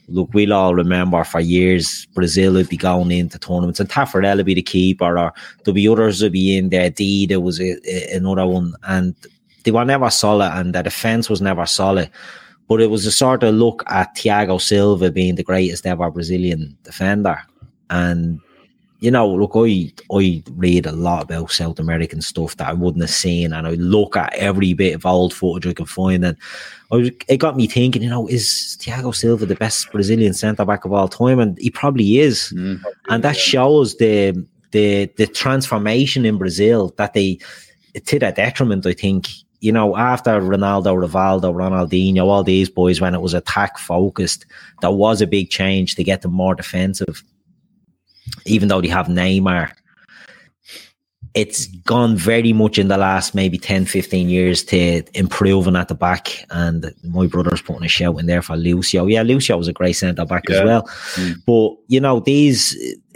[0.08, 4.44] look, we'll all remember for years Brazil would be going into tournaments, and Taffarel would
[4.44, 5.32] be the keeper, or
[5.64, 6.90] there'll be others would be in there.
[6.90, 9.14] D, there was a, a- another one, and
[9.62, 12.10] they were never solid, and the defense was never solid.
[12.68, 16.76] But it was a sort of look at Thiago Silva being the greatest ever Brazilian
[16.82, 17.38] defender.
[17.90, 18.40] And
[19.05, 23.03] you know, look, I I read a lot about South American stuff that I wouldn't
[23.03, 26.38] have seen, and I look at every bit of old footage I can find, and
[26.90, 30.64] I was, it got me thinking, you know, is Thiago Silva the best Brazilian centre
[30.64, 31.38] back of all time?
[31.38, 32.51] And he probably is,
[33.11, 37.38] and that shows the the the transformation in Brazil that they
[38.07, 39.29] to their detriment, I think.
[39.61, 44.47] You know, after Ronaldo, Rivaldo, Ronaldinho, all these boys, when it was attack focused,
[44.81, 47.23] there was a big change to get them more defensive
[48.47, 49.72] even though they have Neymar,
[51.35, 55.95] it's gone very much in the last maybe 10, 15 years to improving at the
[55.95, 56.45] back.
[56.51, 59.07] And my brother's putting a shout in there for Lucio.
[59.07, 60.64] Yeah, Lucio was a great centre back as Yeah.
[60.64, 60.89] well.
[61.45, 62.74] But, you know, these,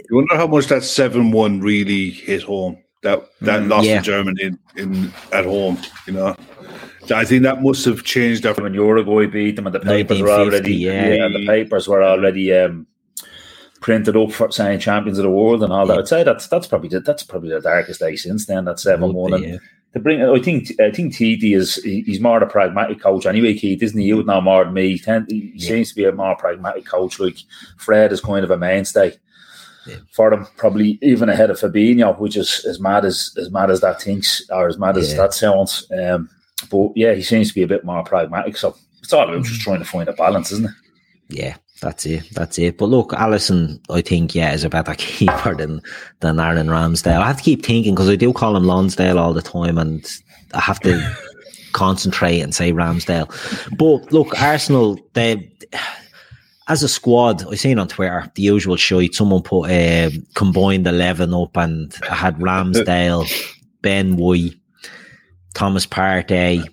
[0.09, 2.77] You wonder how much that seven one really hit home.
[3.03, 3.99] That that loss yeah.
[3.99, 6.35] to Germany in, in at home, you know.
[7.15, 10.29] I think that must have changed their when Uruguay beat them and the papers were
[10.31, 11.25] already yeah.
[11.25, 12.85] and the papers were already um,
[13.81, 15.97] printed up for saying champions of the world and all that.
[15.99, 18.65] I'd say that's that's probably the, that's probably the darkest day since then.
[18.65, 19.33] That seven one.
[19.33, 19.57] And yeah.
[19.93, 23.53] to bring, I think I think Tite is he's more of a pragmatic coach anyway.
[23.55, 24.07] Keith, isn't he?
[24.07, 24.91] You would know more than me.
[24.93, 25.69] He, tend, he Yeah.
[25.69, 27.19] seems to be a more pragmatic coach.
[27.19, 27.37] Like
[27.77, 29.13] Fred is kind of a mainstay
[29.87, 29.97] Yeah.
[30.11, 33.81] for them, probably even ahead of Fabinho, which is as mad as as mad as
[33.81, 35.89] that thinks or as mad as that sounds.
[35.91, 36.29] Um,
[36.69, 38.57] but yeah, he seems to be a bit more pragmatic.
[38.57, 40.71] So it's all about just trying to find a balance, isn't it?
[41.29, 42.23] Yeah, that's it.
[42.33, 42.77] That's it.
[42.77, 45.81] But look, Alisson, I think, yeah, is a better keeper than
[46.19, 47.21] than Aaron Ramsdale.
[47.21, 50.05] I have to keep thinking because I do call him Lonsdale all the time, and
[50.53, 51.15] I have to
[51.73, 53.27] concentrate and say Ramsdale.
[53.77, 55.51] But look, Arsenal, they
[56.67, 59.15] as a squad, I seen on Twitter the usual shite.
[59.15, 63.27] Someone put a combined eleven up, and I had Ramsdale,
[63.81, 64.55] Ben White,
[65.53, 66.67] Thomas Partey,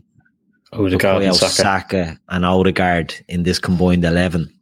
[0.72, 1.52] Odegaard Saka.
[1.52, 4.52] Saka and Odegaard in this combined 11.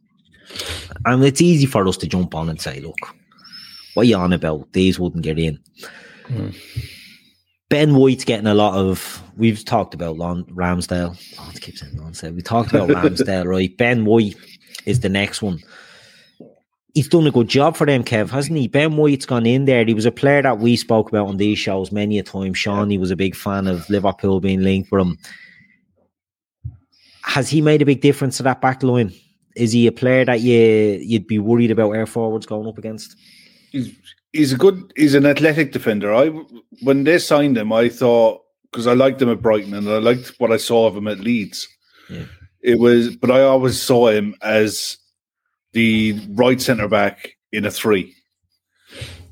[1.05, 2.97] And it's easy for us to jump on and say, look,
[3.93, 4.71] what are you on about?
[4.73, 5.59] These wouldn't get in.
[6.27, 6.49] Hmm.
[7.69, 11.17] Ben White's getting a lot of, we've talked about Lon, Ramsdale.
[11.39, 12.33] Oh, I keep saying Lonsdale.
[12.33, 13.75] We talked about Ramsdale, right?
[13.77, 14.35] Ben White
[14.85, 15.59] is the next one.
[16.93, 18.67] He's done a good job for them, Kev, hasn't he?
[18.67, 19.83] Ben White's gone in there.
[19.83, 22.53] He was a player that we spoke about on these shows many a time.
[22.53, 25.17] Sean, he was a big fan of Liverpool being linked with him
[27.25, 29.11] has he made a big difference to that back line?
[29.55, 33.15] Is he a player that you you'd be worried about air forwards going up against?
[33.75, 33.95] he's
[34.33, 36.13] he's a good he's an athletic defender.
[36.13, 36.27] I
[36.81, 38.41] when they signed him, I thought
[38.71, 41.19] because I liked him at Brighton and I liked what I saw of him at
[41.19, 41.67] Leeds.
[42.09, 42.25] Yeah.
[42.61, 44.97] It was, but I always saw him as
[45.73, 48.15] the right centre back in a three.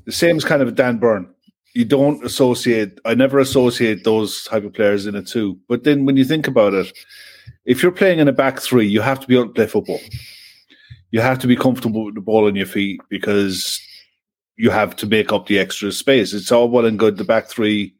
[0.04, 1.28] The same as kind of Dan Burn.
[1.74, 3.00] You don't associate.
[3.04, 5.58] I never associate those type of players in a two.
[5.68, 6.96] But then when you think about it,
[7.64, 10.00] if you're playing in a back three, you have to be able to play football.
[11.10, 13.80] You have to be comfortable with the ball on your feet because
[14.56, 16.32] you have to make up the extra space.
[16.32, 17.16] It's all well and good.
[17.16, 17.94] The back three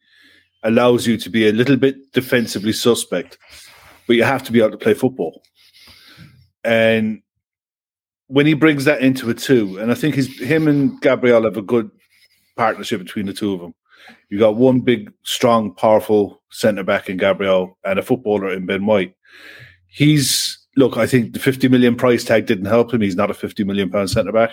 [0.63, 3.39] allows you to be a little bit defensively suspect,
[4.07, 5.43] but you have to be able to play football.
[6.65, 7.23] And
[8.29, 11.57] when he brings that into a two, and I think his him and Gabriel have
[11.57, 11.91] a good
[12.57, 13.75] partnership between the two of them.
[14.29, 18.87] You got one big, strong, powerful centre back in Gabriel and a footballer in Ben
[18.87, 19.15] White.
[19.87, 20.97] He's look.
[20.97, 23.01] I think the fifty million price tag didn't help him.
[23.01, 24.51] He's not a fifty million pound centre back.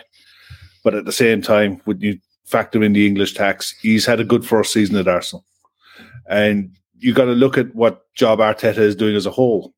[0.83, 4.25] But at the same time, when you factor in the English tax, he's had a
[4.25, 5.45] good first season at Arsenal.
[6.29, 9.73] And you got to look at what job Arteta is doing as a whole.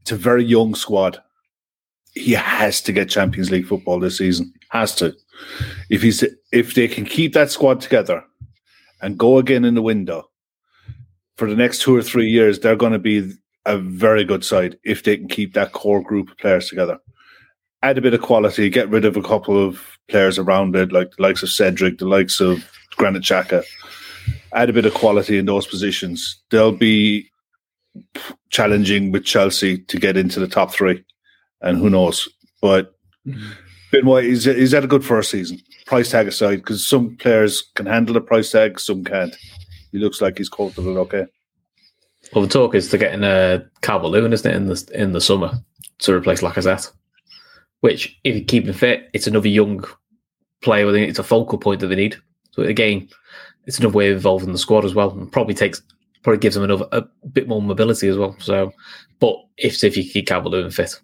[0.00, 1.22] It's a very young squad.
[2.14, 4.52] He has to get Champions League football this season.
[4.70, 5.14] Has to.
[5.90, 8.22] If he's if they can keep that squad together
[9.00, 10.28] and go again in the window
[11.36, 13.32] for the next two or three years, they're going to be
[13.64, 16.98] a very good side if they can keep that core group of players together
[17.82, 21.10] add a bit of quality, get rid of a couple of players around it, like
[21.16, 22.64] the likes of Cedric, the likes of
[22.96, 23.64] Granit Xhaka.
[24.52, 26.40] Add a bit of quality in those positions.
[26.50, 27.28] They'll be
[28.50, 31.04] challenging with Chelsea to get into the top three,
[31.60, 32.28] and who knows?
[32.60, 32.94] But
[33.90, 35.58] Ben White, he's, he's had a good first season.
[35.86, 39.36] Price tag aside, because some players can handle the price tag, some can't.
[39.90, 41.26] He looks like he's coped okay.
[42.32, 45.20] Well, the talk is to getting a Calvert Lewin, isn't it, in the in the
[45.20, 45.52] summer
[45.98, 46.90] to replace Lacazette?
[47.80, 49.84] Which, if you keep him fit, it's another young
[50.62, 50.88] player.
[50.88, 52.16] I think it's a focal point that they need.
[52.52, 53.08] So again,
[53.66, 55.82] it's another way of involving the squad as well, and probably takes
[56.22, 57.02] probably gives them another a
[57.32, 58.36] bit more mobility as well.
[58.38, 58.72] So,
[59.18, 60.98] but if if you keep Calvert Lewin fit,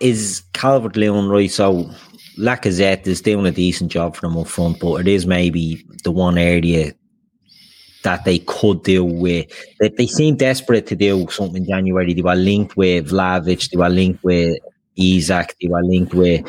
[0.00, 1.50] Is Calvert Lewin right?
[1.50, 1.90] So
[2.38, 6.12] Lacazette is doing a decent job for them up front, but it is maybe the
[6.12, 6.92] one area
[8.06, 9.46] that they could deal with.
[9.80, 12.14] They, they seem desperate to do something in January.
[12.14, 14.58] They were linked with Vlahovic, they were linked with
[14.96, 16.46] Isak, they were linked with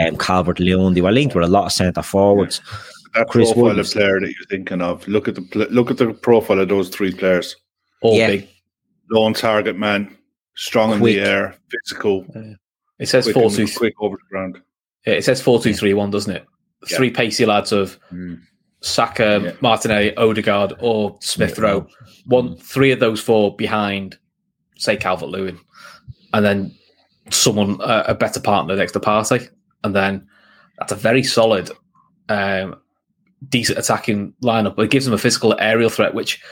[0.00, 2.60] um, Calvert Lewin, they were linked with a lot of centre forwards.
[3.14, 3.78] That Chris profile Wood.
[3.80, 6.88] of player that you're thinking of, look at the look at the profile of those
[6.88, 7.54] three players.
[8.02, 8.28] all Yeah.
[8.28, 8.48] big.
[9.10, 10.16] lone target man,
[10.56, 11.16] strong Quick.
[11.18, 12.24] in the air, physical,
[12.98, 13.66] It says quick, four two.
[13.76, 14.60] quick over the ground.
[15.04, 16.44] It says four two three one, doesn't it?
[16.88, 16.96] Yeah.
[16.96, 18.40] Three pacey lads of Mm.
[18.84, 19.52] Saka, Yeah.
[19.62, 21.86] Martinelli, Odegaard, or Smith Rowe.
[22.26, 24.18] One, three of those four behind,
[24.76, 25.58] say Calvert Lewin,
[26.34, 26.74] and then
[27.30, 29.48] someone uh, a better partner next to Partey,
[29.84, 30.26] and then
[30.78, 31.70] that's a very solid,
[32.28, 32.76] um,
[33.48, 34.76] decent attacking lineup.
[34.76, 36.42] But it gives them a physical aerial threat, which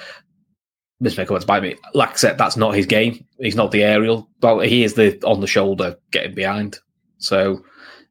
[1.04, 1.76] come to bite me.
[1.92, 3.26] Like I said, that's not his game.
[3.40, 4.26] He's not the aerial.
[4.40, 6.78] Well, he is the on the shoulder getting behind.
[7.18, 7.62] So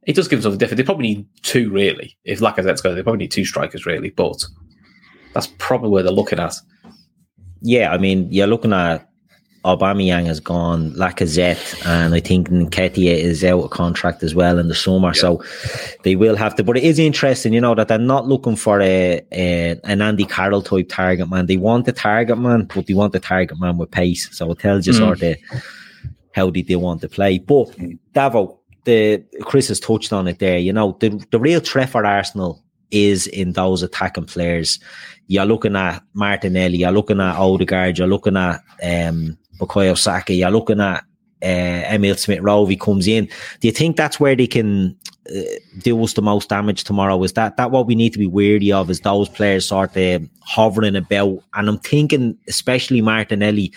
[0.08, 0.78] it does give them something different.
[0.78, 2.18] They probably need two, really.
[2.24, 4.10] If Lacazette's going, they probably need two strikers, really.
[4.10, 4.44] But
[5.34, 6.56] that's probably where they're looking at.
[7.62, 9.08] Yeah, I mean, you're looking at
[9.64, 14.68] Aubameyang has gone, Lacazette, and I think Nketiah is out of contract as well in
[14.68, 15.14] the summer.
[15.14, 15.44] So
[16.04, 16.64] they will have to.
[16.64, 20.26] But it is interesting, you know, that they're not looking for a, a an Andy
[20.26, 21.46] Carroll type target man.
[21.46, 24.36] They want the target man, but they want the target man with pace.
[24.36, 24.98] So it tells you mm.
[24.98, 25.38] sort of
[26.34, 27.38] how they, they want to play.
[27.38, 27.68] But
[28.16, 30.58] Davo, the Chris has touched on it there.
[30.58, 34.80] You know, the the real threat for Arsenal is in those attacking players.
[35.28, 40.52] You're looking at Martinelli, you're looking at Odegaard, you're looking at um, Bukayo Saka, you're
[40.52, 41.06] looking at
[41.44, 42.66] uh, Emil Smith Rowe.
[42.66, 43.26] He comes in.
[43.60, 44.98] Do you think that's where they can
[45.80, 47.22] do us the most damage tomorrow?
[47.24, 48.90] Is that that what we need to be wary of?
[48.90, 51.40] Is those players sort of hovering about?
[51.54, 53.72] And I'm thinking, especially Martinelli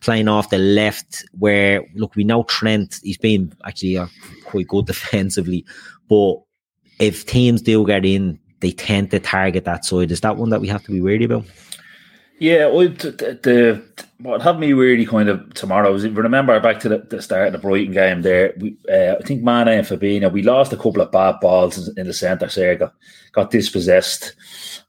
[0.00, 3.00] playing off the left, where look, we know Trent.
[3.02, 4.06] He's been actually uh,
[4.44, 5.64] quite good defensively,
[6.08, 6.36] but
[6.98, 10.10] if teams do get in, they tend to target that side.
[10.10, 11.44] Is that one that we have to be wary about?
[12.40, 13.82] Yeah, well, the, the
[14.18, 17.52] what had me really kind of tomorrow is remember back to the, the start of
[17.52, 18.54] the Brighton game there.
[18.58, 22.06] We, uh, I think Mane and Fabinho, we lost a couple of bad balls in
[22.06, 22.92] the centre circle,
[23.32, 24.36] got dispossessed,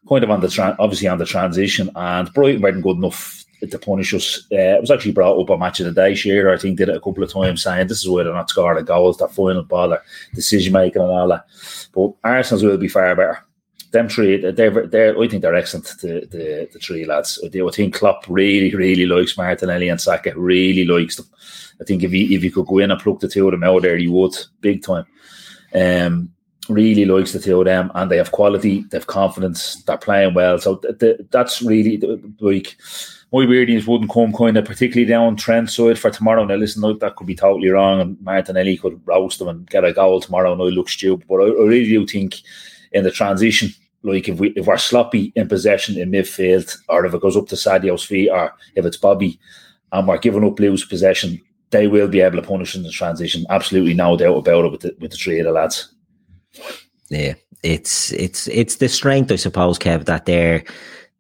[0.08, 3.80] kind of on the tra- obviously on the transition, and Brighton weren't good enough to
[3.80, 4.46] punish us.
[4.52, 6.14] Uh, it was actually brought up on match of the day.
[6.14, 8.50] Shearer, I think, did it a couple of times, saying this is where they're not
[8.50, 10.04] scoring the goals, their final ball, their
[10.36, 11.46] decision making, and all that.
[11.94, 13.44] But Arsenal's will be far better
[13.92, 17.40] them three, they're, they're, I think they're excellent, the, the, the three lads.
[17.44, 21.26] I think Klopp really, really likes Martinelli and Saka, really likes them.
[21.82, 23.64] I think if you, if you could go in and pluck the two of them
[23.64, 25.06] out there, you would, big time.
[25.74, 26.32] Um,
[26.70, 30.36] really likes the two of them, and they have quality, they have confidence, they're playing
[30.36, 30.60] well.
[30.60, 31.98] So th- th- that's really
[32.40, 32.78] like
[33.32, 36.46] my weirdness wouldn't come kind of particularly down Trent's side for tomorrow.
[36.46, 39.94] Now, listen, that could be totally wrong, and Martinelli could roast them and get a
[39.94, 41.28] goal tomorrow, and I look stupid.
[41.28, 42.42] But I, I really do think
[42.92, 43.70] in the transition.
[44.02, 47.48] Like if we if we're sloppy in possession in midfield, or if it goes up
[47.48, 49.40] to Sadio's feet, or if it's Bobby,
[49.92, 53.46] and we're giving up loose possession, they will be able to punish in the transition.
[53.50, 55.94] Absolutely no doubt about it with the, with the three of the lads.
[57.10, 57.34] Yeah,
[57.64, 60.64] it's it's it's the strength, I suppose, Kev, that they're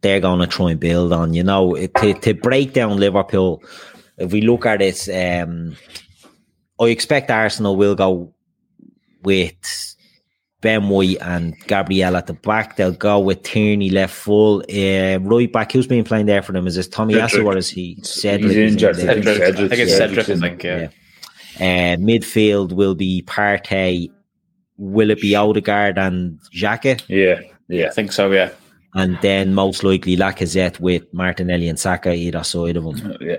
[0.02, 1.34] they're going to try and build on.
[1.34, 3.64] You know, to to break down Liverpool.
[4.18, 5.76] If we look at it, um,
[6.80, 8.34] I expect Arsenal will go
[9.24, 9.96] with
[10.62, 12.76] Ben White and Gabriel at the back.
[12.76, 14.60] They'll go with Tierney left full.
[14.70, 16.68] Uh, right back, who's been playing there for them?
[16.68, 18.51] Is this Tomiyasu or is he Cedric?
[18.51, 18.99] He's injured.
[18.99, 19.26] in I think?
[19.26, 20.89] Cedric- I think it's yeah, Cedric, I think, yeah.
[21.57, 24.10] Uh, midfield will be Partey.
[24.78, 27.01] Will it be Odegaard and Xhaka?
[27.07, 27.88] Yeah, Yeah, yeah.
[27.88, 28.49] I think so, yeah.
[28.95, 33.18] And then most likely Lacazette with Martinelli and Saka either side of them.
[33.22, 33.38] yeah.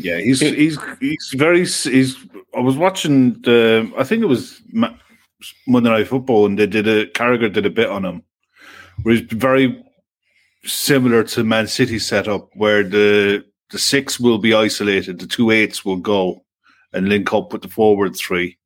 [0.00, 2.16] Yeah, he's he's he's very he's.
[2.56, 3.92] I was watching the.
[3.98, 4.94] I think it was Ma-
[5.66, 8.22] Monday Night Football, and they did a Carragher did a bit on him,
[9.02, 9.84] where he's very
[10.64, 15.84] similar to Man City setup, where the the six will be isolated, the two eights
[15.84, 16.44] will go
[16.92, 18.58] and link up with the forward three.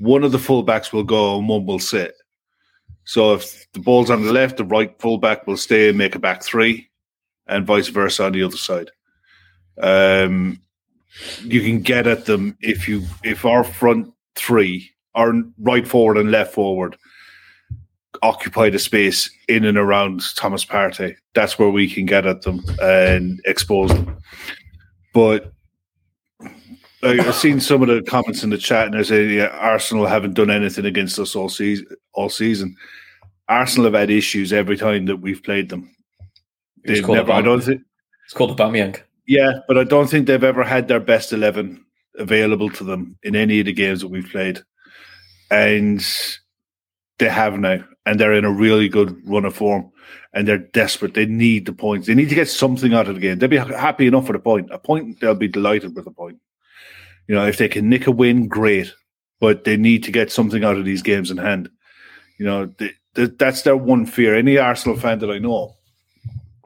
[0.00, 2.14] One of the fullbacks will go, and one will sit.
[3.04, 6.18] So if the ball's on the left, the right fullback will stay and make a
[6.18, 6.90] back three,
[7.46, 8.90] and vice versa on the other side
[9.78, 10.60] um,
[11.42, 16.30] you can get at them if you if our front three, our right forward and
[16.30, 16.96] left forward,
[18.22, 21.16] occupy the space in and around Thomas Partey.
[21.34, 24.16] That's where we can get at them and expose them.
[25.12, 25.52] But
[27.02, 30.34] I've seen some of the comments in the chat, and they're saying yeah, Arsenal haven't
[30.34, 31.86] done anything against us all season.
[32.14, 32.76] All season,
[33.48, 35.94] Arsenal have had issues every time that we've played them.
[36.82, 37.32] It's They've called never.
[37.32, 37.82] I don't think.
[38.24, 39.00] It's called the Bamiyang.
[39.26, 41.84] Yeah, but I don't think they've ever had their best 11
[42.18, 44.60] available to them in any of the games that we've played.
[45.50, 46.04] And
[47.18, 47.84] they have now.
[48.06, 49.90] And they're in a really good run of form.
[50.32, 51.14] And they're desperate.
[51.14, 52.06] They need the points.
[52.06, 53.38] They need to get something out of the game.
[53.38, 54.68] They'll be happy enough with a point.
[54.72, 56.38] A point, they'll be delighted with a point.
[57.28, 58.92] You know, if they can nick a win, great.
[59.40, 61.70] But they need to get something out of these games in hand.
[62.38, 64.34] You know, they, they, that's their one fear.
[64.34, 65.76] Any Arsenal fan that I know,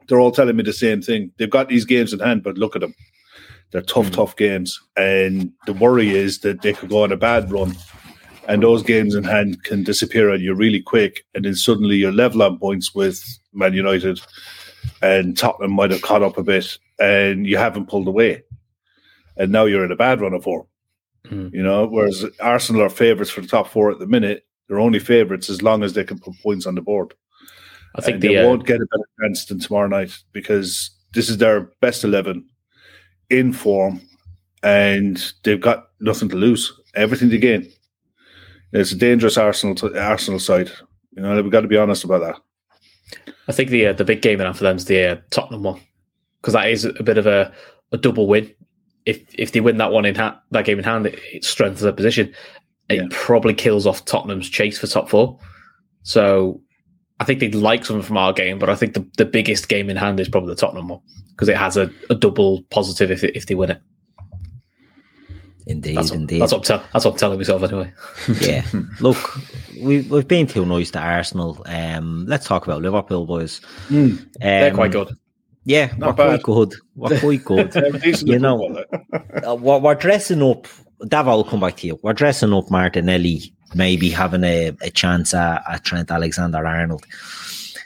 [0.07, 1.31] they're all telling me the same thing.
[1.37, 2.95] They've got these games in hand, but look at them.
[3.71, 4.13] They're tough, hmm.
[4.13, 4.79] tough games.
[4.97, 7.75] And the worry is that they could go on a bad run
[8.49, 11.23] and those games in hand can disappear on you really quick.
[11.35, 13.23] And then suddenly you're level on points with
[13.53, 14.19] Man United
[15.03, 18.43] and Tottenham might have caught up a bit and you haven't pulled away.
[19.37, 20.65] And now you're in a bad run of form.
[21.27, 21.53] Mm.
[21.53, 24.47] You know, whereas Arsenal are favourites for the top four at the minute.
[24.67, 27.13] They're only favourites as long as they can put points on the board.
[27.95, 30.89] I think And the they uh, won't get a better chance than tomorrow night because
[31.13, 32.47] this is their best eleven
[33.29, 34.01] in form,
[34.61, 37.71] and they've got nothing to lose, everything to gain.
[38.71, 40.69] It's a dangerous Arsenal to, Arsenal side.
[41.15, 42.35] You know, we've got to be honest about that.
[43.47, 45.81] I think the uh, the big game then for them is the uh, Tottenham one
[46.41, 47.51] because that is a bit of a,
[47.91, 48.53] a double win.
[49.05, 51.81] if if they win that one in ha- that game in hand, it, it strengthens
[51.81, 52.33] their position.
[52.89, 53.07] It Yeah.
[53.11, 55.39] probably kills off Tottenham's chase for top four.
[56.03, 56.61] So
[57.19, 59.89] I think they'd like something from our game, but I think the, the biggest game
[59.89, 61.01] in hand is probably the Tottenham one
[61.31, 63.81] because it has a, a double positive if if they win it.
[65.69, 66.41] Indeed, That's, what, indeed.
[66.41, 67.93] that's, what I'm tell- that's what I'm telling myself anyway.
[68.41, 68.65] yeah.
[68.99, 69.17] Look,
[69.79, 71.61] we, we've been too nice to Arsenal.
[71.67, 73.61] Um, let's talk about Liverpool, boys.
[73.91, 75.15] Um, They're quite good.
[75.65, 76.41] Yeah, Not we're bad.
[76.41, 76.73] quite good.
[76.95, 77.75] We're quite good.
[78.27, 79.43] You know, football, like.
[79.47, 80.65] uh, we're, we're dressing up.
[81.07, 81.99] Dav, I'll come back to you.
[82.01, 87.03] We're dressing up Martinelli, maybe having a, a chance at, at Trent Alexander Arnold.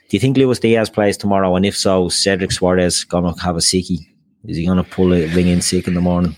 [0.08, 1.54] Do you think Luis Diaz plays tomorrow?
[1.58, 4.08] And if so, Cedric Soares gonna have a sickie?
[4.46, 6.38] Is he gonna pull a ring in sick in the morning?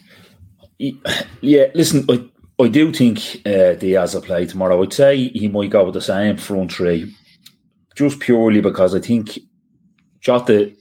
[0.78, 2.30] Yeah, listen, I,
[2.64, 4.82] I do think uh, Diaz will play tomorrow.
[4.82, 7.16] I'd say he might go with the same front three,
[7.96, 9.40] just purely because I think
[10.20, 10.74] Jota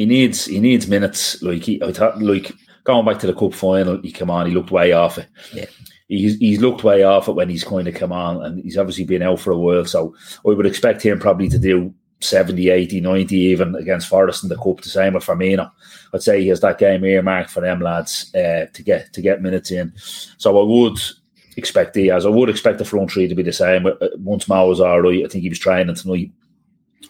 [0.00, 1.42] he needs he needs minutes.
[1.42, 2.52] Like he, I thought, like
[2.84, 5.28] going back to the cup final, he came on, he looked way off it.
[5.52, 5.66] Yeah.
[6.08, 9.04] He's, he's looked way off it when he's kind of come on, and he's obviously
[9.04, 9.84] been out for a while.
[9.84, 10.14] So
[10.46, 14.56] I would expect him probably to do 70, 80, 90 even against Forest in the
[14.56, 14.80] cup.
[14.80, 15.70] The same with Firmino.
[16.12, 19.42] I'd say he has that game earmarked for them lads uh, to get to get
[19.42, 19.92] minutes in.
[19.96, 20.98] So I would
[21.56, 22.26] expect Diaz.
[22.26, 23.86] I would expect the front three to be the same.
[23.86, 26.30] Uh, Once Mao was all right, I think he was training tonight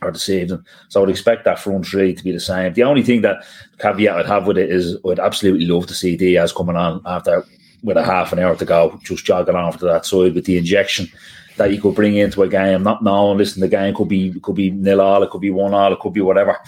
[0.03, 0.65] or this evening.
[0.89, 2.73] So I would expect that front three to be the same.
[2.75, 3.45] The only thing that
[3.79, 7.45] caveat I'd have with it is I'd absolutely love to see Diaz coming on after
[7.83, 10.59] with a half an hour to go, just jogging off to that side with the
[10.59, 11.09] injection
[11.57, 14.55] that you could bring into a game, not knowing, listen, the game could be could
[14.55, 16.59] be nil all, it could be one all, it could be whatever.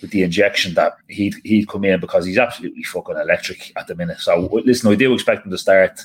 [0.00, 3.94] With the injection that he'd he'd come in because he's absolutely fucking electric at the
[3.94, 4.18] minute.
[4.20, 6.00] So listen, I do expect him to start.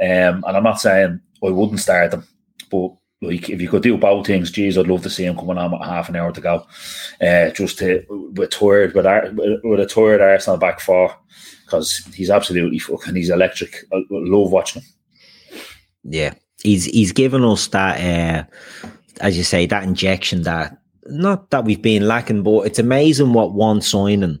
[0.00, 2.26] Um, and I'm not saying I wouldn't start him,
[2.70, 5.58] but like if you could do both things, geez, I'd love to see him coming
[5.58, 6.66] on with half an hour to go.
[7.20, 8.04] Uh, just to
[8.34, 11.16] with tired with, Ar- with a tired Arsenal back four
[11.64, 13.84] because he's absolutely fucking he's electric.
[13.92, 14.90] I, I love watching him.
[16.04, 18.44] Yeah, he's he's given us that, uh,
[19.20, 23.52] as you say, that injection that not that we've been lacking, but it's amazing what
[23.52, 24.38] one signing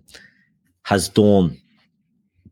[0.82, 1.56] has done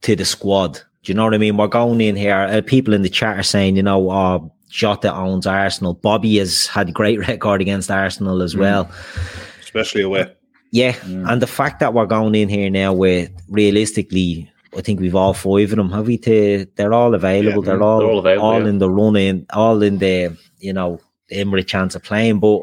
[0.03, 0.75] to the squad.
[1.03, 1.57] Do you know what I mean?
[1.57, 2.35] We're going in here.
[2.37, 5.95] Uh, people in the chat are saying, you know, oh, Jota owns Arsenal.
[5.95, 8.91] Bobby has had a great record against Arsenal as well.
[9.61, 10.33] especially away.
[10.73, 15.15] Yeah, and the fact that we're going in here now with realistically, I think we've
[15.15, 15.91] all five of them.
[15.91, 16.19] Have we?
[16.19, 17.65] To they're all available.
[17.65, 18.69] Yeah, they're all they're all available, all yeah.
[18.69, 21.01] in the running, all in the you know
[21.31, 22.41] Emery chance of playing.
[22.41, 22.61] But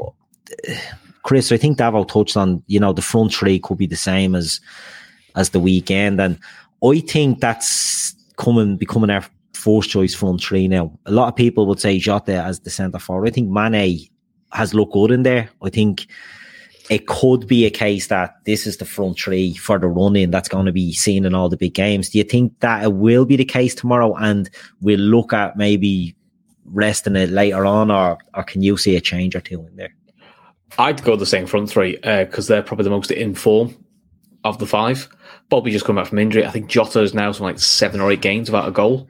[1.24, 4.36] Chris, I think Davo touched on you know the front three could be the same
[4.36, 4.62] as
[5.36, 6.40] as the weekend, and
[6.84, 10.92] I think that's coming becoming our first choice front three now.
[11.06, 13.28] A lot of people would say Jota as the centre forward.
[13.28, 14.08] I think Mane
[14.52, 15.50] has looked good in there.
[15.64, 16.06] I think
[16.90, 20.32] it could be a case that this is the front three for the run in
[20.32, 22.10] that's going to be seen in all the big games.
[22.10, 24.50] Do you think that it will be the case tomorrow and
[24.82, 26.16] we'll look at maybe
[26.66, 29.94] resting it later on or, or can you see a change or two in there?
[30.78, 33.76] I'd go the same front three uh, because they're probably the most in form
[34.44, 35.08] of the five.
[35.50, 36.46] Bobby just come back from injury.
[36.46, 39.08] I think Jota is now some like seven or eight games without a goal.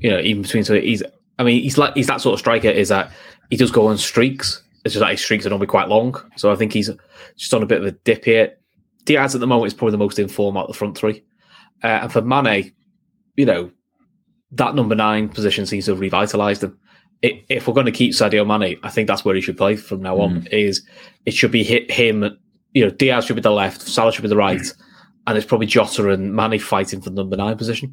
[0.00, 1.02] You know, even between so he's.
[1.38, 2.68] I mean, he's like he's that sort of striker.
[2.68, 3.10] Is that
[3.50, 4.62] he does go on streaks.
[4.86, 6.14] It's just that his streaks are normally quite long.
[6.36, 6.88] So I think he's
[7.36, 8.56] just on a bit of a dip here.
[9.04, 11.24] Diaz at the moment is probably the most in form out of the front three.
[11.82, 12.72] Uh, and for Mane,
[13.34, 13.72] you know,
[14.52, 16.78] that number nine position seems to have revitalised him.
[17.24, 19.74] I if we're going to keep Sadio Mane, I think that's where he should play
[19.74, 20.46] from now on.
[20.52, 20.86] Is
[21.24, 22.38] it should be hit him,
[22.72, 24.72] you know, Diaz should be the left, Salah should be the right,
[25.26, 27.92] and it's probably Jota and Mane fighting for the number nine position.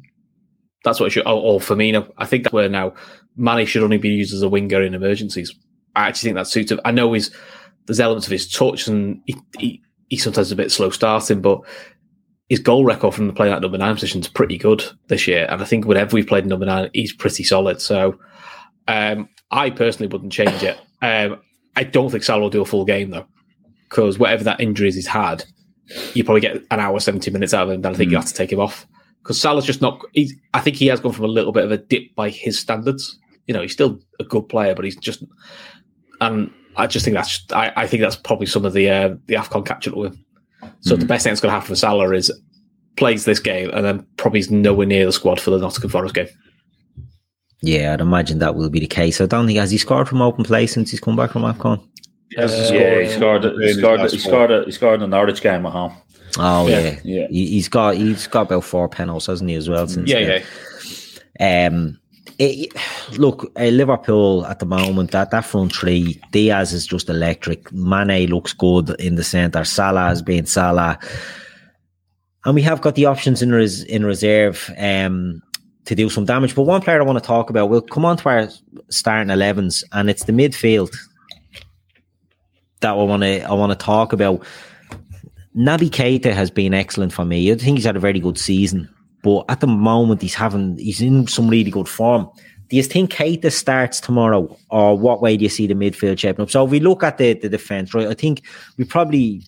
[0.84, 2.12] That's what it should, or, or Firmino.
[2.18, 2.94] I think that's where now
[3.36, 5.52] Mane should only be used as a winger in emergencies.
[5.96, 6.80] I actually think that suits him.
[6.84, 7.30] I know he's
[7.86, 11.60] there's elements of his touch and he, he, he's sometimes a bit slow starting, but
[12.48, 15.46] his goal record from the playing that number nine position is pretty good this year.
[15.50, 17.80] And I think whenever we've played number nine, he's pretty solid.
[17.80, 18.18] So
[18.88, 20.78] um, I personally wouldn't change it.
[21.02, 21.40] Um,
[21.76, 23.26] I don't think Salah will do a full game though,
[23.88, 25.44] because whatever that injuries he's had,
[26.14, 27.82] you probably get an hour, 70 minutes out of him.
[27.82, 28.86] Then I think you have to take him off
[29.22, 30.00] because Salah's just not.
[30.12, 32.58] He's, I think he has gone from a little bit of a dip by his
[32.58, 33.18] standards.
[33.46, 35.24] You know, he's still a good player, but he's just.
[36.20, 37.44] And I just think that's.
[37.52, 40.24] I, I think that's probably some of the uh, the Afcon catch up with him.
[40.80, 42.32] So the best thing that's going to happen for Salah is
[42.96, 46.14] plays this game and then probably is nowhere near the squad for the Nottingham Forest
[46.14, 46.28] game.
[47.62, 49.20] Yeah, I'd imagine that will be the case.
[49.20, 51.86] I don't think has he scored from open play since he's come back from AFCON.
[52.30, 53.44] Yes, yeah, he scored.
[53.44, 54.10] in He scored.
[54.10, 54.50] He scored.
[54.50, 55.94] a- He scored a Norwich game at home.
[56.38, 57.26] Oh Yeah, yeah, yeah.
[57.30, 59.86] He, he's got he's got about four penalties, hasn't he, as well?
[59.86, 60.42] Since Yeah, then?
[61.40, 61.66] yeah.
[61.68, 62.00] Um,
[62.38, 62.72] it,
[63.18, 67.72] look, uh, Liverpool at the moment that that front three, Diaz is just electric.
[67.72, 69.64] Mane looks good in the centre.
[69.64, 70.98] Salah has been Salah.
[72.44, 75.42] and we have got the options in res- in reserve um,
[75.86, 76.54] to do some damage.
[76.54, 78.48] But one player I want to talk about, we'll come on to our
[78.90, 80.94] starting 11s, and it's the midfield
[82.80, 84.44] that I want to I want to talk about.
[85.56, 87.50] Naby Keita has been excellent for me.
[87.52, 88.92] I think he's had a very good season,
[89.24, 92.30] but at the moment he's having he's in some really good form.
[92.68, 96.42] Do you think Keita starts tomorrow, or what way do you see the midfield shaping
[96.42, 96.50] up?
[96.50, 98.42] So if we look at the, the defense, right, I think
[98.78, 99.42] we probably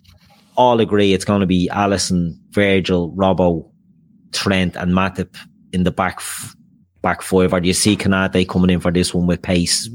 [0.57, 3.71] all agree it's going to be Alisson, Virgil, Robbo,
[4.33, 5.37] Trent, and Matip
[5.73, 6.21] in the back
[7.03, 7.53] back five.
[7.53, 9.89] Or do you see Konate coming in for this one with pace?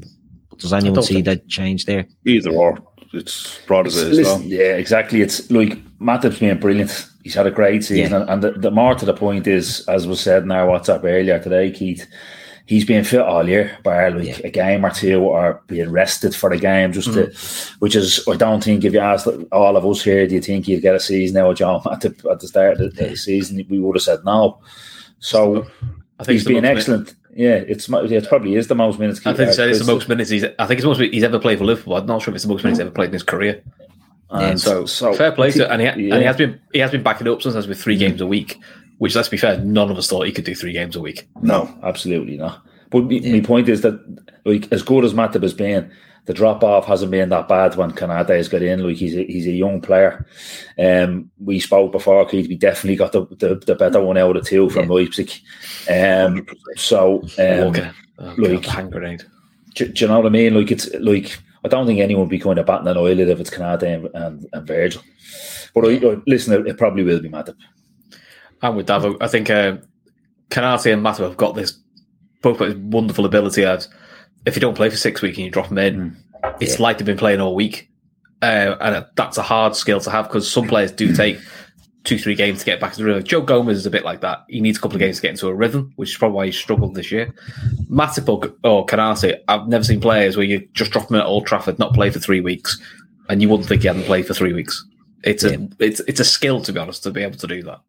[0.58, 2.08] Does anyone see think- that change there?
[2.26, 2.78] Either or.
[3.14, 4.18] It's broad as it is.
[4.20, 4.56] Listen, though.
[4.56, 5.22] yeah, exactly.
[5.22, 7.08] It's like Matip's been brilliant.
[7.24, 8.22] He's had a great season, Yeah.
[8.22, 11.04] and, and the, the more to the point is, as was said in our WhatsApp
[11.04, 12.08] earlier today, Keith,
[12.66, 14.48] he's been fit all year, bar like Yeah.
[14.48, 17.72] a game or two, or being rested for the game, just to, Mm.
[17.80, 20.68] which is I don't think if you asked all of us here, do you think
[20.68, 23.64] you'd get a season now, John Matip at the start of the, the season?
[23.70, 24.60] We would have said no.
[25.20, 25.68] So
[26.20, 27.16] I think he's it's the been most min- excellent.
[27.36, 29.26] Yeah, it's mo- it probably is the most minutes.
[29.26, 29.68] I think so.
[29.68, 30.44] It's the most minutes he's.
[30.44, 31.96] I think it's most he's ever played for Liverpool.
[31.96, 33.64] I'm not sure if it's the most minutes he's ever played in his career.
[34.30, 37.04] And So, so fair play to, and he, and he has been he has been
[37.04, 38.00] backing up sometimes with three mm.
[38.00, 38.58] games a week.
[38.98, 41.28] Which, let's be fair, none of us thought he could do three games a week.
[41.42, 42.62] No, absolutely not.
[42.92, 44.00] But my, my point is that,
[44.46, 45.92] like, as good as Matip has been,
[46.26, 48.84] the drop off hasn't been that bad when Konate has got in.
[48.84, 50.28] Like, he's a, he's a young player.
[50.78, 52.48] Um, we spoke before, Keith.
[52.48, 55.32] We definitely got the, the, the better one out of two from Leipzig.
[55.90, 59.24] Um, so, um, Walker, oh, like- God, hand grenade.
[59.74, 60.54] do, do you know what I mean?
[60.54, 63.40] Like, it's like I don't think anyone would be kind of batting an eyelid if
[63.40, 65.02] it's Konate and, and, and Virgil.
[65.74, 67.56] But I, I, listen, it, it probably will be Matip.
[68.62, 69.18] I'm with Davo.
[69.22, 69.78] I think uh,
[70.50, 71.80] Konate and Matip have got this
[72.42, 73.90] both got this wonderful ability as
[74.46, 76.18] if you don't play for six weeks and you drop them in,
[76.60, 77.90] it's like they've been playing all week.
[78.42, 81.38] Uh, and that's a hard skill to have because some players do take
[82.04, 83.24] two, three games to get back into the rhythm.
[83.24, 84.40] Joe Gomez is a bit like that.
[84.50, 86.46] He needs a couple of games to get into a rhythm, which is probably why
[86.48, 87.34] he struggled this year.
[87.90, 91.46] Matip or, or Konate, I've never seen players where you just drop them at Old
[91.46, 92.82] Trafford, not play for three weeks,
[93.30, 94.84] and you wouldn't think he hadn't played for three weeks.
[95.24, 97.82] It's a it's it's a skill to be honest to be able to do that.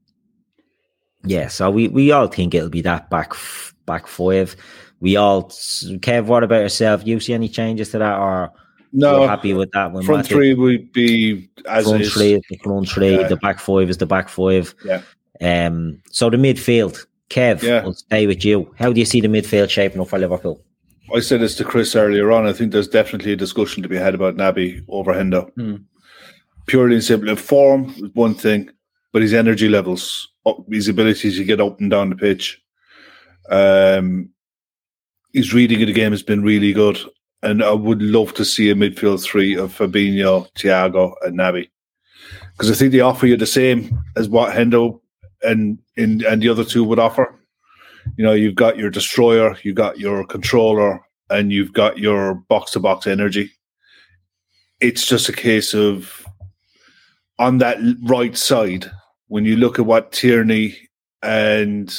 [1.25, 4.57] Yeah, so we, we all think it'll be that back f- back five.
[5.01, 7.07] We all, Kev, what about yourself?
[7.07, 8.53] You see any changes to that, or
[8.93, 9.93] No, happy with that?
[9.93, 12.13] When front three would be as front is.
[12.13, 13.29] three the front three, Yeah.
[13.29, 14.75] the back five is the back five.
[14.85, 15.03] Yeah.
[15.41, 16.01] Um.
[16.11, 17.83] So the midfield, Kev, Yeah.
[17.83, 18.73] we'll stay with you.
[18.79, 20.63] How do you see the midfield shaping up for Liverpool?
[21.15, 22.47] I said this to Chris earlier on.
[22.47, 25.51] I think there's definitely a discussion to be had about Naby over Hendo.
[25.55, 25.77] Hmm.
[26.67, 28.71] Purely and simply, form is one thing,
[29.13, 30.29] but his energy levels,
[30.71, 32.62] his ability to get up and down the pitch,
[33.51, 34.31] um,
[35.33, 36.99] his reading of the game has been really good.
[37.43, 41.69] And I would love to see a midfield three of Fabinho, Thiago, and Naby,
[42.53, 45.01] because I think they offer you the same as what Hendo
[45.43, 47.35] and in and the other two would offer
[48.17, 52.73] you know, you've got your destroyer, you've got your controller, and you've got your box
[52.73, 53.51] to box energy.
[54.81, 56.27] It's just a case of
[57.39, 58.91] on that right side,
[59.29, 60.77] when you look at what Tierney
[61.23, 61.95] and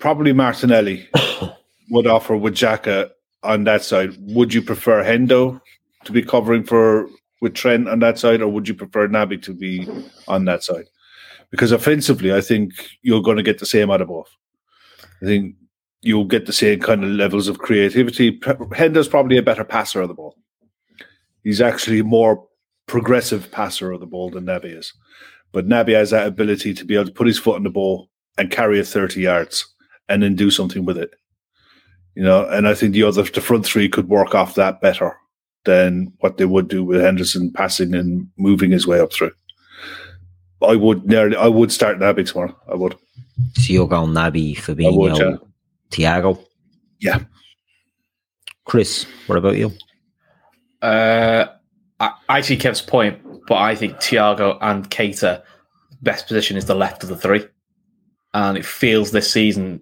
[0.00, 1.08] probably Martinelli
[1.90, 3.10] would offer with Xhaka
[3.42, 5.60] on that side, would you prefer Hendo
[6.04, 7.08] to be covering for
[7.40, 9.88] with Trent on that side, or would you prefer Naby to be
[10.28, 10.86] on that side?
[11.50, 12.72] Because offensively, I think
[13.02, 14.28] you're going to get the same out of both.
[15.22, 15.54] I think
[16.02, 18.40] you'll get the same kind of levels of creativity.
[18.74, 20.36] Hender's probably a better passer of the ball.
[21.42, 22.46] He's actually a more
[22.86, 24.92] progressive passer of the ball than Naby is.
[25.52, 28.10] But Naby has that ability to be able to put his foot on the ball
[28.36, 29.66] and carry it 30 yards
[30.10, 31.14] and then do something with it.
[32.14, 35.16] You know, and I think the other, the front three could work off that better
[35.64, 39.30] than what they would do with Henderson passing and moving his way up through.
[40.62, 42.54] I would nearly, I would start Naby tomorrow.
[42.70, 42.96] I would.
[43.54, 45.36] So you're going Naby, Fabinho, would, yeah.
[45.90, 46.44] Thiago.
[46.98, 47.20] Yeah.
[48.64, 49.72] Chris, what about you?
[50.82, 51.46] Uh,
[52.00, 55.42] I, I see Kev's point, but I think Thiago and Keita
[56.02, 57.46] best position is the left of the three,
[58.34, 59.80] and it feels this season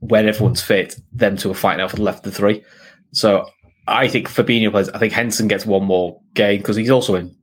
[0.00, 2.64] when everyone's fit, them two are fighting out for the left of the three.
[3.12, 3.46] So
[3.86, 4.88] I think Fabinho plays.
[4.90, 7.34] I think Henson gets one more game because he's also in.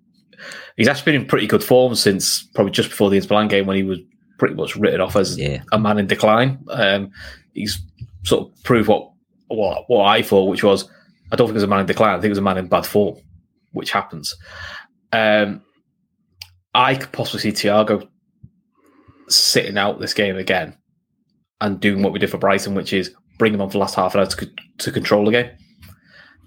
[0.78, 3.66] He's actually been in pretty good form since probably just before the Inter Milan game
[3.66, 4.00] when he was
[4.38, 5.64] pretty much written off as Yeah.
[5.72, 6.64] a man in decline.
[6.70, 7.12] Um,
[7.54, 7.80] he's
[8.24, 9.10] sort of proved what
[9.48, 10.90] what what I thought, which was
[11.32, 12.12] I don't think it was a man in decline.
[12.12, 13.18] I think it was a man in bad form,
[13.72, 14.36] which happens.
[15.14, 15.62] Um,
[16.74, 18.08] I could possibly see Thiago
[19.28, 20.78] sitting out this game again
[21.66, 23.96] and doing what we did for Brighton, which is bring him on for the last
[23.96, 25.50] half an hour to, to control the game.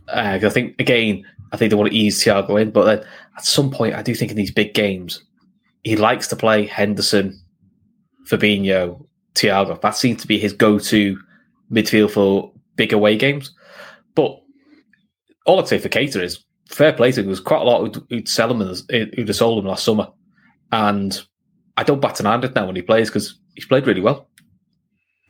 [0.08, 3.04] Uh, I think again, I think they want to ease Thiago in, but then
[3.36, 5.22] at some point, I do think in these big games,
[5.82, 7.40] he likes to play Henderson,
[8.26, 9.80] Fabinho, Thiago.
[9.80, 11.18] That seems to be his go-to
[11.70, 13.54] midfield for big away games.
[14.14, 14.40] But
[15.46, 17.26] all I'd say for Keita is fair play to him.
[17.26, 20.08] There's quite a lot who'd, who'd sell him, who'd have sold him last summer.
[20.70, 21.20] And
[21.76, 24.28] I don't bat an eyelid now when he plays because he's played really well.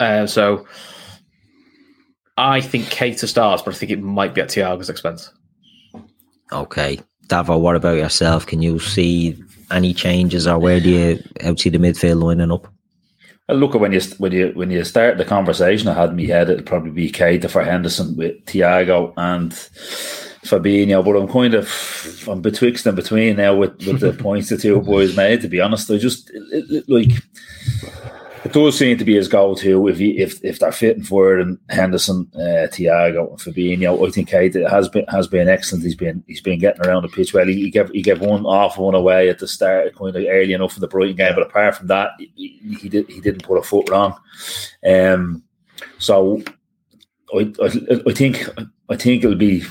[0.00, 0.66] Uh, so
[2.36, 5.32] I think Keita starts, but I think it might be at Thiago's expense.
[6.52, 7.00] Okay.
[7.26, 8.46] Davo, what about yourself?
[8.46, 9.36] Can you see
[9.70, 11.16] any changes or where do you
[11.56, 12.72] see the midfield lining up?
[13.48, 16.16] Well, look, at when you when you when you start the conversation, I had in
[16.16, 21.54] my head it'd probably be Keita for Henderson with Thiago and Fabinho, but I'm kind
[21.54, 25.40] of I'm betwixt and between now with, with the points the two boys made.
[25.40, 27.10] To be honest, I just it, it, like
[28.44, 29.88] it does seem to be his goal too.
[29.88, 31.42] if he, if if they're fitting for it.
[31.46, 35.84] And Henderson, uh, Thiago, and Fabinho, I think Keita has been has been excellent.
[35.84, 37.46] He's been he's been getting around the pitch well.
[37.46, 40.52] He, he gave he gave one off one away at the start, kind of early
[40.52, 41.34] enough in the Brighton game.
[41.34, 44.18] But apart from that, he, he did he didn't put a foot wrong.
[44.86, 45.42] Um,
[45.98, 46.42] so
[47.34, 48.48] I, I I think
[48.88, 49.64] I think it'll be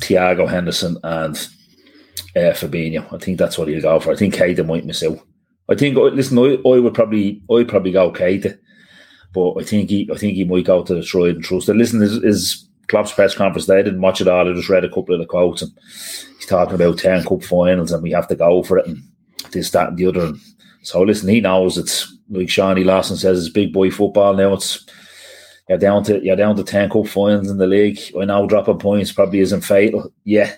[0.00, 1.36] Thiago Henderson and
[2.36, 3.12] uh, Fabinho.
[3.12, 4.12] I think that's what he'll go for.
[4.12, 5.18] I think Keita might miss out.
[5.68, 5.96] I think.
[5.96, 8.58] Oh, listen, I, I would probably, I would probably go Keita,
[9.34, 11.76] but I think he, I think he might go to the tried and trusted.
[11.76, 14.48] Listen, his, his Klopp's press conference, they didn't watch it all.
[14.48, 15.72] I just read a couple of the quotes, and
[16.36, 19.02] he's talking about ten cup finals, and we have to go for it, and
[19.50, 20.26] this, that, and the other.
[20.26, 20.40] And
[20.82, 24.54] so, listen, he knows it's like Shawnee Lawson says, it's big boy football now.
[24.54, 24.84] It's
[25.68, 27.98] you're down to you're down to ten cup finals in the league.
[28.20, 30.54] I know dropping points probably isn't fatal, yeah,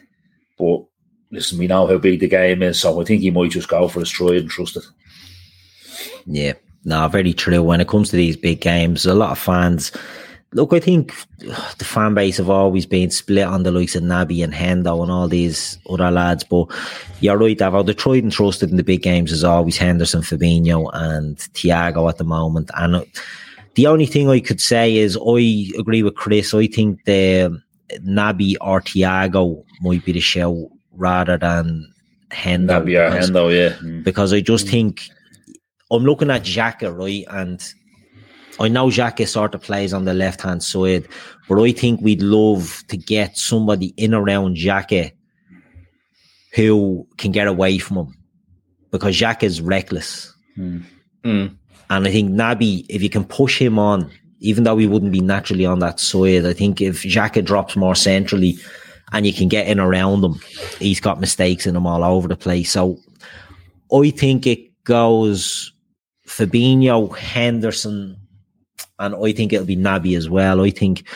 [0.59, 0.85] but
[1.31, 3.89] listen, we know how big the game is, so I think he might just go
[3.89, 4.85] for his try and trust it.
[6.27, 6.55] Yeah,
[6.85, 7.63] no, very true.
[7.63, 9.93] When it comes to these big games, a lot of fans.
[10.55, 14.43] Look, I think the fan base have always been split on the likes of Naby
[14.43, 16.43] and Hendo and all these other lads.
[16.43, 16.69] But
[17.21, 17.85] you're right, Davo.
[17.85, 22.17] The tried and trusted in the big games is always Henderson, Fabinho, and Thiago at
[22.17, 22.71] the moment.
[22.77, 23.05] And
[23.75, 26.55] the only thing I could say is I agree with Chris.
[26.55, 27.61] I think the
[27.99, 31.93] Naby or Thiago might be the show rather than
[32.31, 32.83] Hendo.
[32.83, 33.77] Naby or Hendo, yeah.
[33.79, 34.05] Mm.
[34.05, 35.09] Because I just think
[35.91, 37.25] I'm looking at Xhaka, right?
[37.31, 37.63] And
[38.61, 41.07] I know Xhaka sort of plays on the left hand side,
[41.49, 45.13] but I think we'd love to get somebody in around Xhaka
[46.55, 48.15] who can get away from him
[48.91, 50.35] because Xhaka is reckless.
[50.59, 50.83] Mm.
[51.25, 51.57] Mm.
[51.91, 55.21] And I think Naby, if you can push him on, even though he wouldn't be
[55.21, 58.59] naturally on that side, I think if Xhaka drops more centrally
[59.13, 60.35] and you can get in around him,
[60.79, 62.71] he's got mistakes in him all over the place.
[62.71, 62.99] So
[63.93, 65.73] I think it goes
[66.27, 68.17] Fabinho, Henderson,
[68.99, 70.61] and I think it'll be Naby as well.
[70.63, 71.09] I think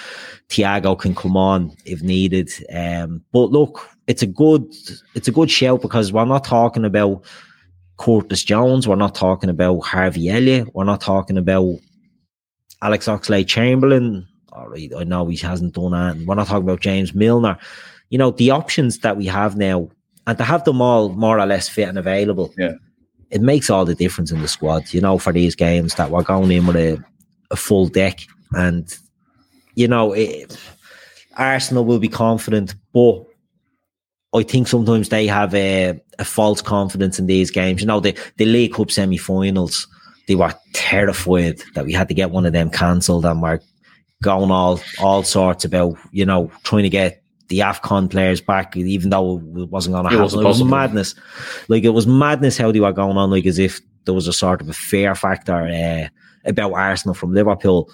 [0.49, 2.51] Thiago can come on if needed.
[2.73, 4.65] Um, but look, it's a good
[5.15, 7.25] it's a good shout because we're not talking about
[7.99, 11.79] Curtis Jones, we're not talking about Harvey Elliott, we're not talking about
[12.83, 14.27] Alex Oxlade Chamberlain.
[14.53, 16.17] All right, I know he hasn't done that.
[16.17, 17.59] And We're not talking about James Milner.
[18.11, 19.89] You know, the options that we have now,
[20.27, 22.53] and to have them all more or less fit and available.
[22.57, 22.75] Yeah
[23.33, 26.23] it makes all the difference in the squad, you know, for these games that we're
[26.23, 27.03] going in with a,
[27.51, 28.21] a full deck.
[28.53, 28.95] And,
[29.75, 30.55] you know, it,
[31.39, 33.25] Arsenal will be confident, but
[34.35, 37.81] I think sometimes they have a, a false confidence in these games.
[37.81, 39.89] You know, the, the League Cup semi finals,
[40.29, 43.61] they were terrified that we had to get one of them cancelled and we're
[44.23, 49.11] going all all sorts about, you know, trying to get the AFCON players back, even
[49.11, 50.41] though it wasn't going to happen.
[50.41, 51.15] It was madness.
[51.69, 54.33] Like, it was madness how they were going on, like, as if there was a
[54.33, 56.09] sort of a fear factor uh,
[56.49, 57.91] about Arsenal from Liverpool.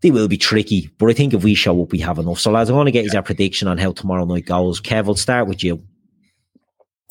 [0.00, 2.40] They will be tricky, but I think if we show up, we have enough.
[2.40, 3.14] So, lads, I want to get yeah.
[3.14, 4.80] your prediction on how tomorrow night goes.
[4.80, 5.82] Kev, will start with you.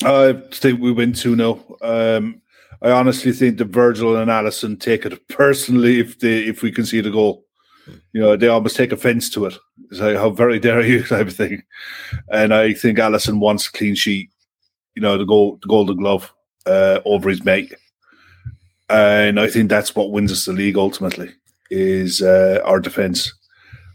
[0.04, 1.78] I think we win 2 0.
[1.82, 2.42] Um,
[2.82, 7.06] I honestly think that Virgil and Allison take it personally if they if we concede
[7.06, 7.46] a goal
[7.88, 9.56] you know, they almost take offence to it.
[9.90, 11.64] It's like, how very dare you type of thing.
[12.32, 14.30] And I think Alisson wants a clean sheet,
[14.96, 16.34] you know, the goal, the golden glove
[16.66, 17.74] uh, over his mate.
[18.90, 21.32] And I think that's what wins us the league ultimately
[21.72, 23.34] is uh, our defence.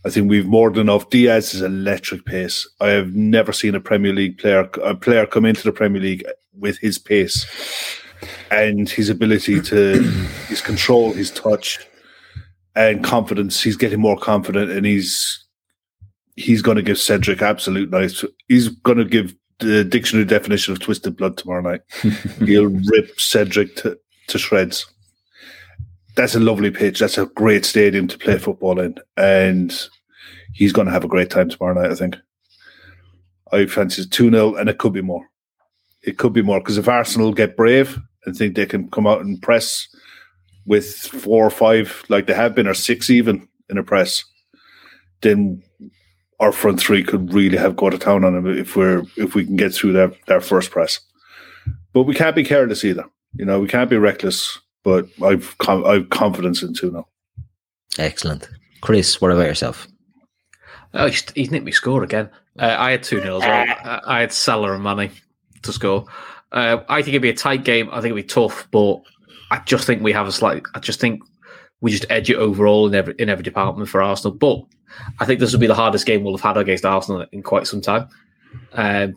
[0.05, 1.11] I think we've more than enough.
[1.11, 2.69] Diaz is electric pace.
[2.81, 6.25] I have never seen a Premier League player a player come into the Premier League
[6.59, 7.47] with his pace
[8.51, 10.01] and his ability to
[10.49, 11.87] his control, his touch,
[12.75, 13.63] and confidence.
[13.63, 15.45] He's getting more confident, and he's
[16.37, 18.25] he's going to give Cedric absolute nice.
[18.49, 21.81] He's going to give the dictionary definition of twisted blood tomorrow night.
[22.45, 23.99] He'll rip Cedric to,
[24.29, 24.87] to shreds.
[26.15, 27.01] That's a lovely pitch.
[27.01, 29.77] That's a great stadium to play football in, and
[30.53, 31.91] he's going to have a great time tomorrow night.
[31.91, 32.17] I think.
[33.53, 35.27] I fancy two 0 and it could be more.
[36.03, 39.21] It could be more because if Arsenal get brave and think they can come out
[39.21, 39.89] and press
[40.69, 44.25] with four or five, like they have been, or six even in a press,
[45.23, 45.63] then
[46.39, 49.45] our front three could really have got to town on them if we're if we
[49.45, 51.01] can get through that that first press.
[51.93, 53.05] But we can't be careless either.
[53.35, 54.59] You know, we can't be reckless.
[54.85, 57.09] But I've com- I've confidence in two now.
[57.99, 58.49] Excellent.
[58.81, 59.89] Chris, what about yourself?
[60.95, 62.31] Oh, he's, he's nicked me score again.
[62.59, 63.43] Uh, I had 2 0 as.
[63.43, 65.11] I, I had Salah and Mane
[65.63, 66.07] to score.
[66.53, 67.89] Uh, I think it'd be a tight game.
[67.91, 69.03] I think it'd be tough, but
[69.51, 70.63] I just think we have a slight.
[70.75, 71.23] I just think
[71.81, 74.37] we just edge it overall in every in every department for Arsenal.
[74.37, 74.63] But
[75.21, 77.67] I think this will be the hardest game we'll have had against Arsenal in quite
[77.67, 78.09] some time.
[78.73, 79.15] Um,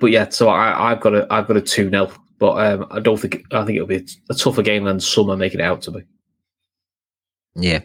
[0.00, 3.00] but yeah, so I, I've got a I've got a two 0 but um, I
[3.00, 5.82] don't think I think it'll be a tougher game than some are making it out
[5.82, 6.02] to be.
[7.56, 7.80] Yeah,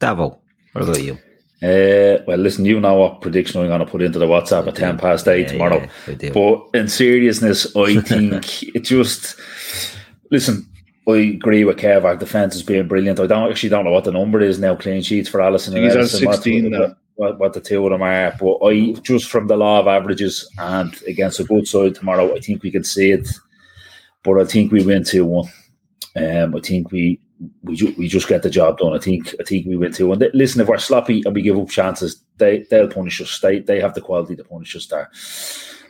[0.00, 0.38] Davo,
[0.72, 1.18] what about you?
[1.62, 4.74] Uh, well, listen, you know what prediction I'm going to put into the WhatsApp at
[4.74, 5.88] 10 past 8 Yeah, tomorrow.
[6.06, 9.40] yeah, but in seriousness, I think it just,
[10.34, 10.68] listen,
[11.08, 12.04] I agree with Kev.
[12.04, 13.20] Our defence is being brilliant.
[13.20, 15.76] I don't actually don't know what the number is now, clean sheets for Alisson.
[15.76, 16.96] and He's on 16 now.
[17.16, 18.34] What, what the two of them are.
[18.40, 22.40] But I, just from the law of averages and against a good side tomorrow, I
[22.40, 23.28] think we can see it.
[24.24, 25.48] But I think we win 2 1.
[26.16, 27.20] Um, I think we
[27.62, 28.94] we ju- we just get the job done.
[28.94, 30.12] I think I think we win two.
[30.12, 33.38] And listen, if we're sloppy and we give up chances, they they'll punish us.
[33.40, 35.10] They they have the quality to punish us there.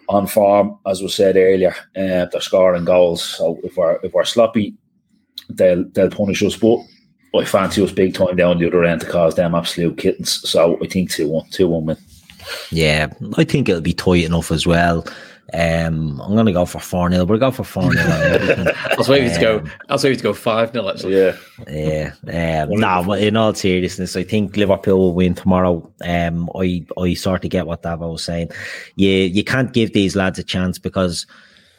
[0.09, 3.23] On form, as was said earlier, uh, they're scoring goals.
[3.23, 4.75] So if we're if we're sloppy,
[5.49, 6.57] they'll they'll punish us.
[6.57, 6.79] But
[7.35, 10.49] I fancy us big time down the other end to cause them absolute kittens.
[10.49, 11.97] So I think two one two one win.
[12.71, 15.07] Yeah, I think it'll be tight enough as well.
[15.53, 17.25] Um, I'm going to go for 4 0.
[17.27, 18.03] We'll go for 4 0.
[18.05, 19.65] I was waiting to go.
[19.89, 21.17] I was waiting to go five 0 actually.
[21.17, 21.37] Yeah,
[21.69, 25.89] Yeah, um, no, but in all seriousness, I think Liverpool will win tomorrow.
[26.03, 28.51] Um, I I sort of get what Davo was saying.
[28.97, 31.27] You you can't give these lads a chance because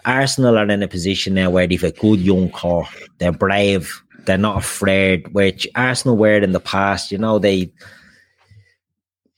[0.06, 2.88] Arsenal are in a position now where they've a good young core.
[3.18, 4.02] They're brave.
[4.26, 5.34] They're not afraid.
[5.34, 7.12] Which Arsenal were in the past.
[7.12, 7.72] You know they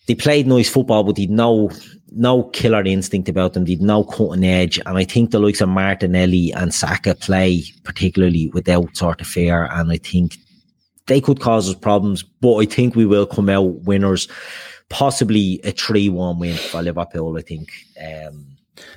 [0.08, 1.70] they played nice football, but they'd no
[2.12, 3.66] no killer instinct about them.
[3.66, 8.48] They'd no cutting edge, and I think the likes of Martinelli and Saka play particularly
[8.50, 10.38] without sort of fear, and I think
[11.08, 12.24] they could cause us problems.
[12.24, 14.28] But I think we will come out winners,
[14.90, 17.38] possibly a three-one win for Liverpool.
[17.38, 17.70] I think.
[18.02, 18.46] Um,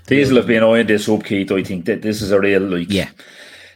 [0.07, 1.51] these will have been eyeing this up, Keith.
[1.51, 3.09] I think that this is a real like yeah,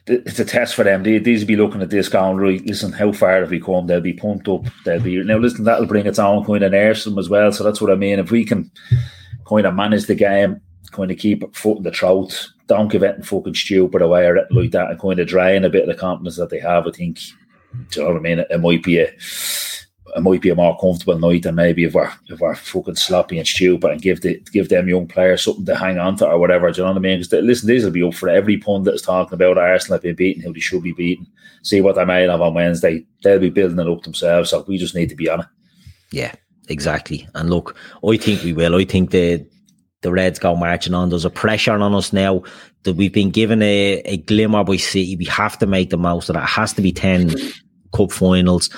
[0.07, 1.03] it's a test for them.
[1.03, 3.87] They, these will be looking at this going, right, listen, how far have we come?
[3.87, 4.65] They'll be pumped up.
[4.85, 7.53] They'll be, now listen, that'll bring its own kind of nerves them as well.
[7.53, 8.19] So that's what I mean.
[8.19, 8.71] If we can
[9.49, 13.25] kind of manage the game, kind of keep foot in the throat, don't give it
[13.25, 16.37] fucking stupid away or like that, and kind of drain a bit of the confidence
[16.37, 17.21] that they have, I think,
[17.91, 18.39] do you know what I mean?
[18.41, 19.13] It, it might be a,
[20.15, 23.39] it might be a more comfortable night than maybe if we're if we're fucking sloppy
[23.39, 26.39] and stupid and give the give them young players something to hang on to or
[26.39, 26.71] whatever.
[26.71, 27.21] Do you know what I mean?
[27.21, 30.43] Because listen, these will be up for every pundit is talking about Arsenal being beaten,
[30.43, 31.27] who they should be beaten.
[31.63, 33.05] See what they're made of on Wednesday.
[33.23, 34.51] They'll be building it up themselves.
[34.51, 35.47] So we just need to be on it.
[36.13, 36.35] yeah,
[36.69, 37.29] exactly.
[37.35, 37.77] And look,
[38.09, 38.77] I think we will.
[38.77, 39.45] I think the
[40.03, 41.09] the Reds go marching on.
[41.09, 42.43] There's a pressure on us now
[42.85, 45.17] that we've been given a, a glimmer by City.
[45.17, 46.45] We have to make the most of that.
[46.45, 47.35] It has to be 10
[47.93, 48.71] cup finals.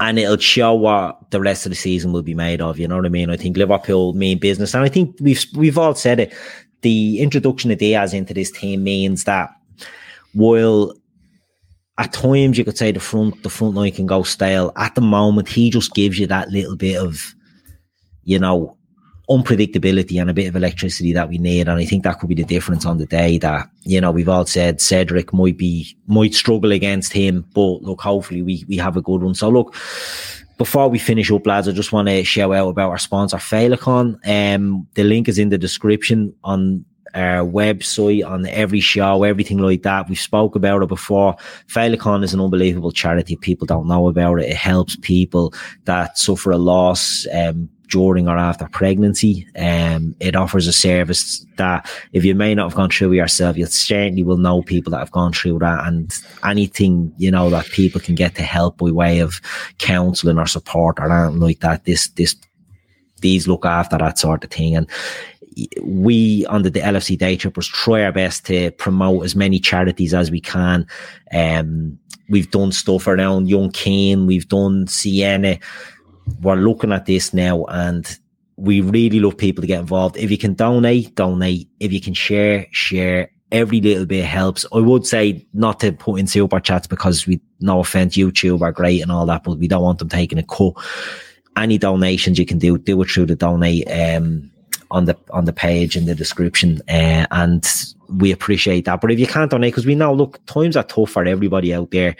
[0.00, 2.78] And it'll show what the rest of the season will be made of.
[2.78, 3.30] You know what I mean?
[3.30, 4.74] I think Liverpool mean business.
[4.74, 6.34] And I think we've we've all said it.
[6.82, 9.50] The introduction of Diaz into this team means that
[10.34, 10.94] while
[11.98, 14.72] at times you could say the front the front line can go stale.
[14.76, 17.34] At the moment, he just gives you that little bit of,
[18.24, 18.76] you know,
[19.30, 21.68] unpredictability and a bit of electricity that we need.
[21.68, 24.28] And I think that could be the difference on the day that, you know, we've
[24.28, 28.96] all said Cedric might be might struggle against him, but look, hopefully we we have
[28.96, 29.34] a good one.
[29.34, 29.74] So look,
[30.58, 34.18] before we finish up, lads, I just want to shout out about our sponsor, Féileacáin.
[34.54, 39.82] Um, the link is in the description on our website, on every show, everything like
[39.82, 40.08] that.
[40.08, 41.36] We've spoke about it before.
[41.68, 43.36] Féileacáin is an unbelievable charity.
[43.36, 44.50] People don't know about it.
[44.50, 45.54] It helps people
[45.84, 49.46] that suffer a loss, um, during or after pregnancy.
[49.56, 53.56] Um, it offers a service that if you may not have gone through it yourself,
[53.56, 57.66] you certainly will know people that have gone through that and anything, you know, that
[57.66, 59.40] people can get to help by way of
[59.78, 61.84] counselling or support or anything like that.
[61.84, 62.36] This, this,
[63.20, 64.76] these look after that sort of thing.
[64.76, 64.88] And
[65.82, 70.40] we under the LFC Daytrippers try our best to promote as many charities as we
[70.40, 70.86] can.
[71.32, 75.58] Um, we've done stuff around Young Kane, we've done Sienna.
[76.42, 78.18] We're looking at this now and
[78.56, 80.16] we really love people to get involved.
[80.16, 81.68] If you can donate, donate.
[81.80, 83.30] If you can share, share.
[83.52, 84.66] Every little bit helps.
[84.72, 88.72] I would say not to put in super chats because we, no offense, YouTube are
[88.72, 90.72] great and all that, but we don't want them taking a cut.
[91.56, 94.50] Any donations you can do, do it through the donate, um,
[94.90, 97.66] on the on the page in the description, uh, and
[98.08, 99.00] we appreciate that.
[99.00, 101.90] But if you can't donate, because we know, look, times are tough for everybody out
[101.90, 102.16] there.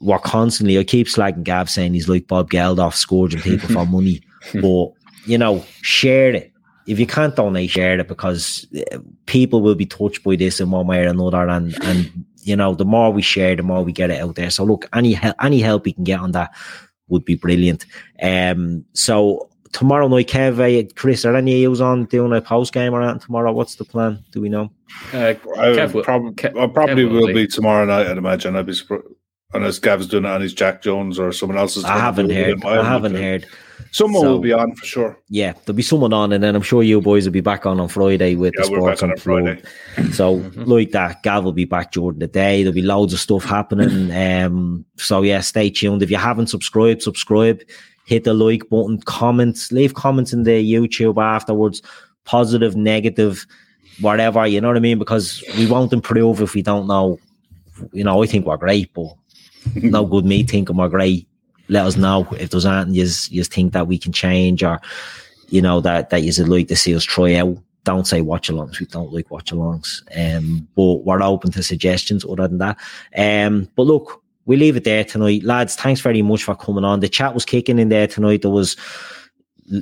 [0.00, 4.20] We're constantly, I keep slagging Gav saying he's like Bob Geldof, scourging people for money,
[4.60, 4.88] but
[5.26, 6.52] you know, share it.
[6.86, 10.70] If you can't donate, share it because uh, people will be touched by this in
[10.70, 13.92] one way or another, and and you know, the more we share, the more we
[13.92, 14.50] get it out there.
[14.50, 16.54] So look, any hel- any help we can get on that
[17.08, 17.86] would be brilliant.
[18.22, 22.74] Um, so tomorrow night, Kev, uh, Chris, are any of you on doing a post
[22.74, 23.50] game or anything tomorrow?
[23.52, 24.22] What's the plan?
[24.32, 24.70] Do we know?
[25.14, 27.32] Uh, I, Kev will- prob- Kev- I probably Kev will will be.
[27.32, 28.06] be tomorrow night.
[28.08, 28.56] I'd imagine.
[28.56, 29.04] I'd be surprised.
[29.54, 31.84] Unless Gav's doing it on his Jack Jones or someone else's.
[31.84, 32.64] I haven't heard.
[32.64, 33.46] I haven't heard.
[33.92, 35.18] Someone So- will be on for sure.
[35.28, 37.78] Yeah, there'll be someone on, and then I'm sure you boys will be back on
[37.78, 39.62] on Friday with Yeah, the we're sports back on on on Friday.
[39.94, 40.10] Friday.
[40.12, 42.62] So like that, Gav will be back during the day.
[42.62, 44.10] There'll be loads of stuff happening.
[44.44, 46.02] Um, so yeah, stay tuned.
[46.02, 47.60] If you haven't subscribed, subscribe.
[48.06, 49.00] Hit the like button.
[49.02, 49.70] Comments.
[49.72, 51.80] Leave comments in the YouTube afterwards.
[52.24, 53.46] Positive, negative,
[54.00, 54.46] whatever.
[54.46, 54.98] You know what I mean?
[54.98, 57.18] Because we won't improve if we don't know.
[57.92, 59.14] You know, I think we're great, but
[59.74, 61.26] no good me thinking we're great.
[61.68, 64.80] Let us know if there's anything you you think that we can change or
[65.48, 67.56] you know that that you'd like to see us try out.
[67.84, 68.80] Don't say watch alongs.
[68.80, 70.02] We don't like watch alongs.
[70.16, 72.78] Um, but we're open to suggestions other than that.
[73.16, 75.76] Um, but look, we leave it there tonight, lads.
[75.76, 77.00] Thanks very much for coming on.
[77.00, 78.42] The chat was kicking in there tonight.
[78.42, 78.76] There was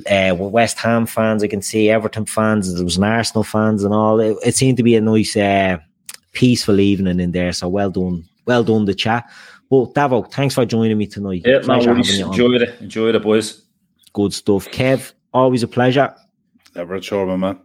[0.09, 2.73] uh, West Ham fans, I can see Everton fans.
[2.73, 4.19] There was an Arsenal fans and all.
[4.19, 5.77] It, it seemed to be a nice, uh,
[6.31, 7.51] peaceful evening in there.
[7.53, 9.29] So well done, well done the chat.
[9.73, 11.41] But Davo, thanks for joining me tonight.
[11.43, 12.05] Yeah, no Pleasure worries.
[12.05, 12.31] having you on.
[12.33, 12.79] Enjoyed it.
[12.81, 13.63] Enjoyed it, boys.
[14.13, 14.67] Good stuff.
[14.67, 16.13] Kev, always a pleasure.
[16.75, 17.59] Never a chore, my man.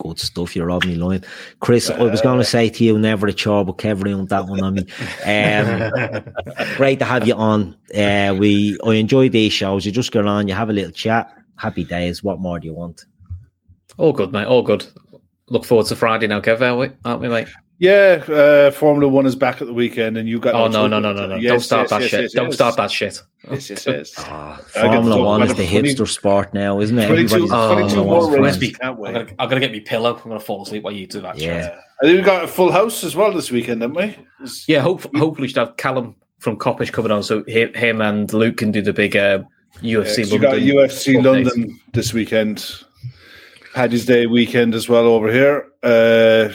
[0.00, 0.56] Good stuff.
[0.56, 1.24] You're robbing me line.
[1.60, 4.46] Chris, I was going to say to you, never a chore, but Kev ruined that
[4.46, 4.86] one on me.
[5.24, 7.76] Um, great to have you on.
[7.94, 9.86] Uh, we I enjoy these shows.
[9.86, 11.32] You just go on, you have a little chat.
[11.54, 12.20] Happy days.
[12.20, 13.04] What more do you want?
[13.96, 14.48] All good, mate.
[14.48, 14.84] All good.
[15.50, 17.46] Look forward to Friday now, Kev, aren't we, aren't we mate?
[17.80, 20.54] Yeah, uh, Formula One is back at the weekend, and you got.
[20.54, 21.36] Oh, no, choice no, no, no, no.
[21.36, 22.20] Yes, Don't start yes, that yes, shit.
[22.22, 22.54] yes, Don't yes.
[22.54, 23.22] start that shit.
[23.50, 24.18] Yes, yes, yes.
[24.18, 25.70] I get Formula One is the it.
[25.70, 27.06] Twenty- hipster sport now, isn't it?
[27.06, 28.78] 22 Everybody's Oh, Twenty-two Formula more One Let's races.
[28.78, 30.16] be- I'm gonna, I'm gonna get me pillow.
[30.16, 31.36] I'm gonna fall asleep while you do that.
[31.38, 31.46] shit.
[31.46, 31.78] Yeah.
[32.02, 34.04] I think we got a full house as well this weekend, didn't we?
[34.04, 38.32] It's- Yeah, hope, hopefully we should have Callum from Coppish coming on, so him and
[38.32, 39.44] Luke can do the big uh,
[39.82, 40.22] Yeah, UFC.
[40.22, 41.24] 'cause you got UFC update.
[41.24, 42.68] London this weekend.
[43.72, 45.66] Paddy's Day weekend as well over here.
[45.84, 46.52] Uh,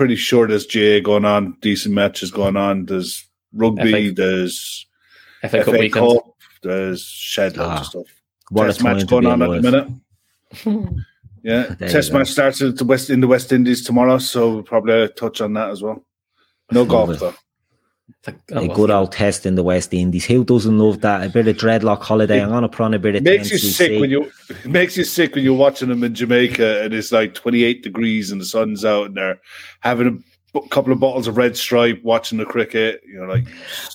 [0.00, 2.86] pretty sure there's GA going on, decent matches going on.
[2.86, 4.86] There's rugby, FA there's
[5.42, 5.92] FA FA, Cup weekend.
[6.14, 6.24] Cup,
[6.62, 8.06] there's shed loads Ah, of stuff.
[8.50, 10.94] What Test a match going on at the minute.
[11.42, 12.18] Yeah, There you test go.
[12.18, 15.52] match starts at the West in the West Indies tomorrow, so we'll probably touch on
[15.54, 16.02] that as well.
[16.72, 17.34] No golf Love though.
[18.24, 18.76] Think- oh, A well.
[18.76, 20.24] good old test in the West Indies.
[20.26, 21.24] Who doesn't love that?
[21.24, 22.42] A bit of dreadlock holiday.
[22.42, 23.72] I'm gonna put on a bit of makes you 10cc.
[23.72, 27.12] sick when you it makes you sick when you're watching them in Jamaica and it's
[27.12, 29.40] like 28 degrees and the sun's out and they're
[29.80, 30.22] having
[30.54, 33.46] a couple of bottles of red stripe watching the cricket you know like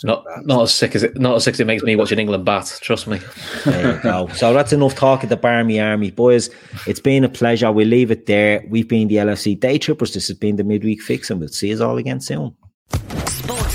[0.05, 2.45] Not not as sick as it not as sick as it makes me watching England
[2.45, 2.79] bat.
[2.81, 3.19] Trust me.
[3.65, 4.27] There you go.
[4.35, 6.11] So that's enough talk at the Barmy Army.
[6.11, 6.49] Boys,
[6.87, 7.69] it's been a pleasure.
[7.73, 8.63] We'll leave it there.
[8.69, 10.13] We've been the LFC Daytrippers.
[10.13, 12.55] This has been the midweek fix, and we'll see us all again soon.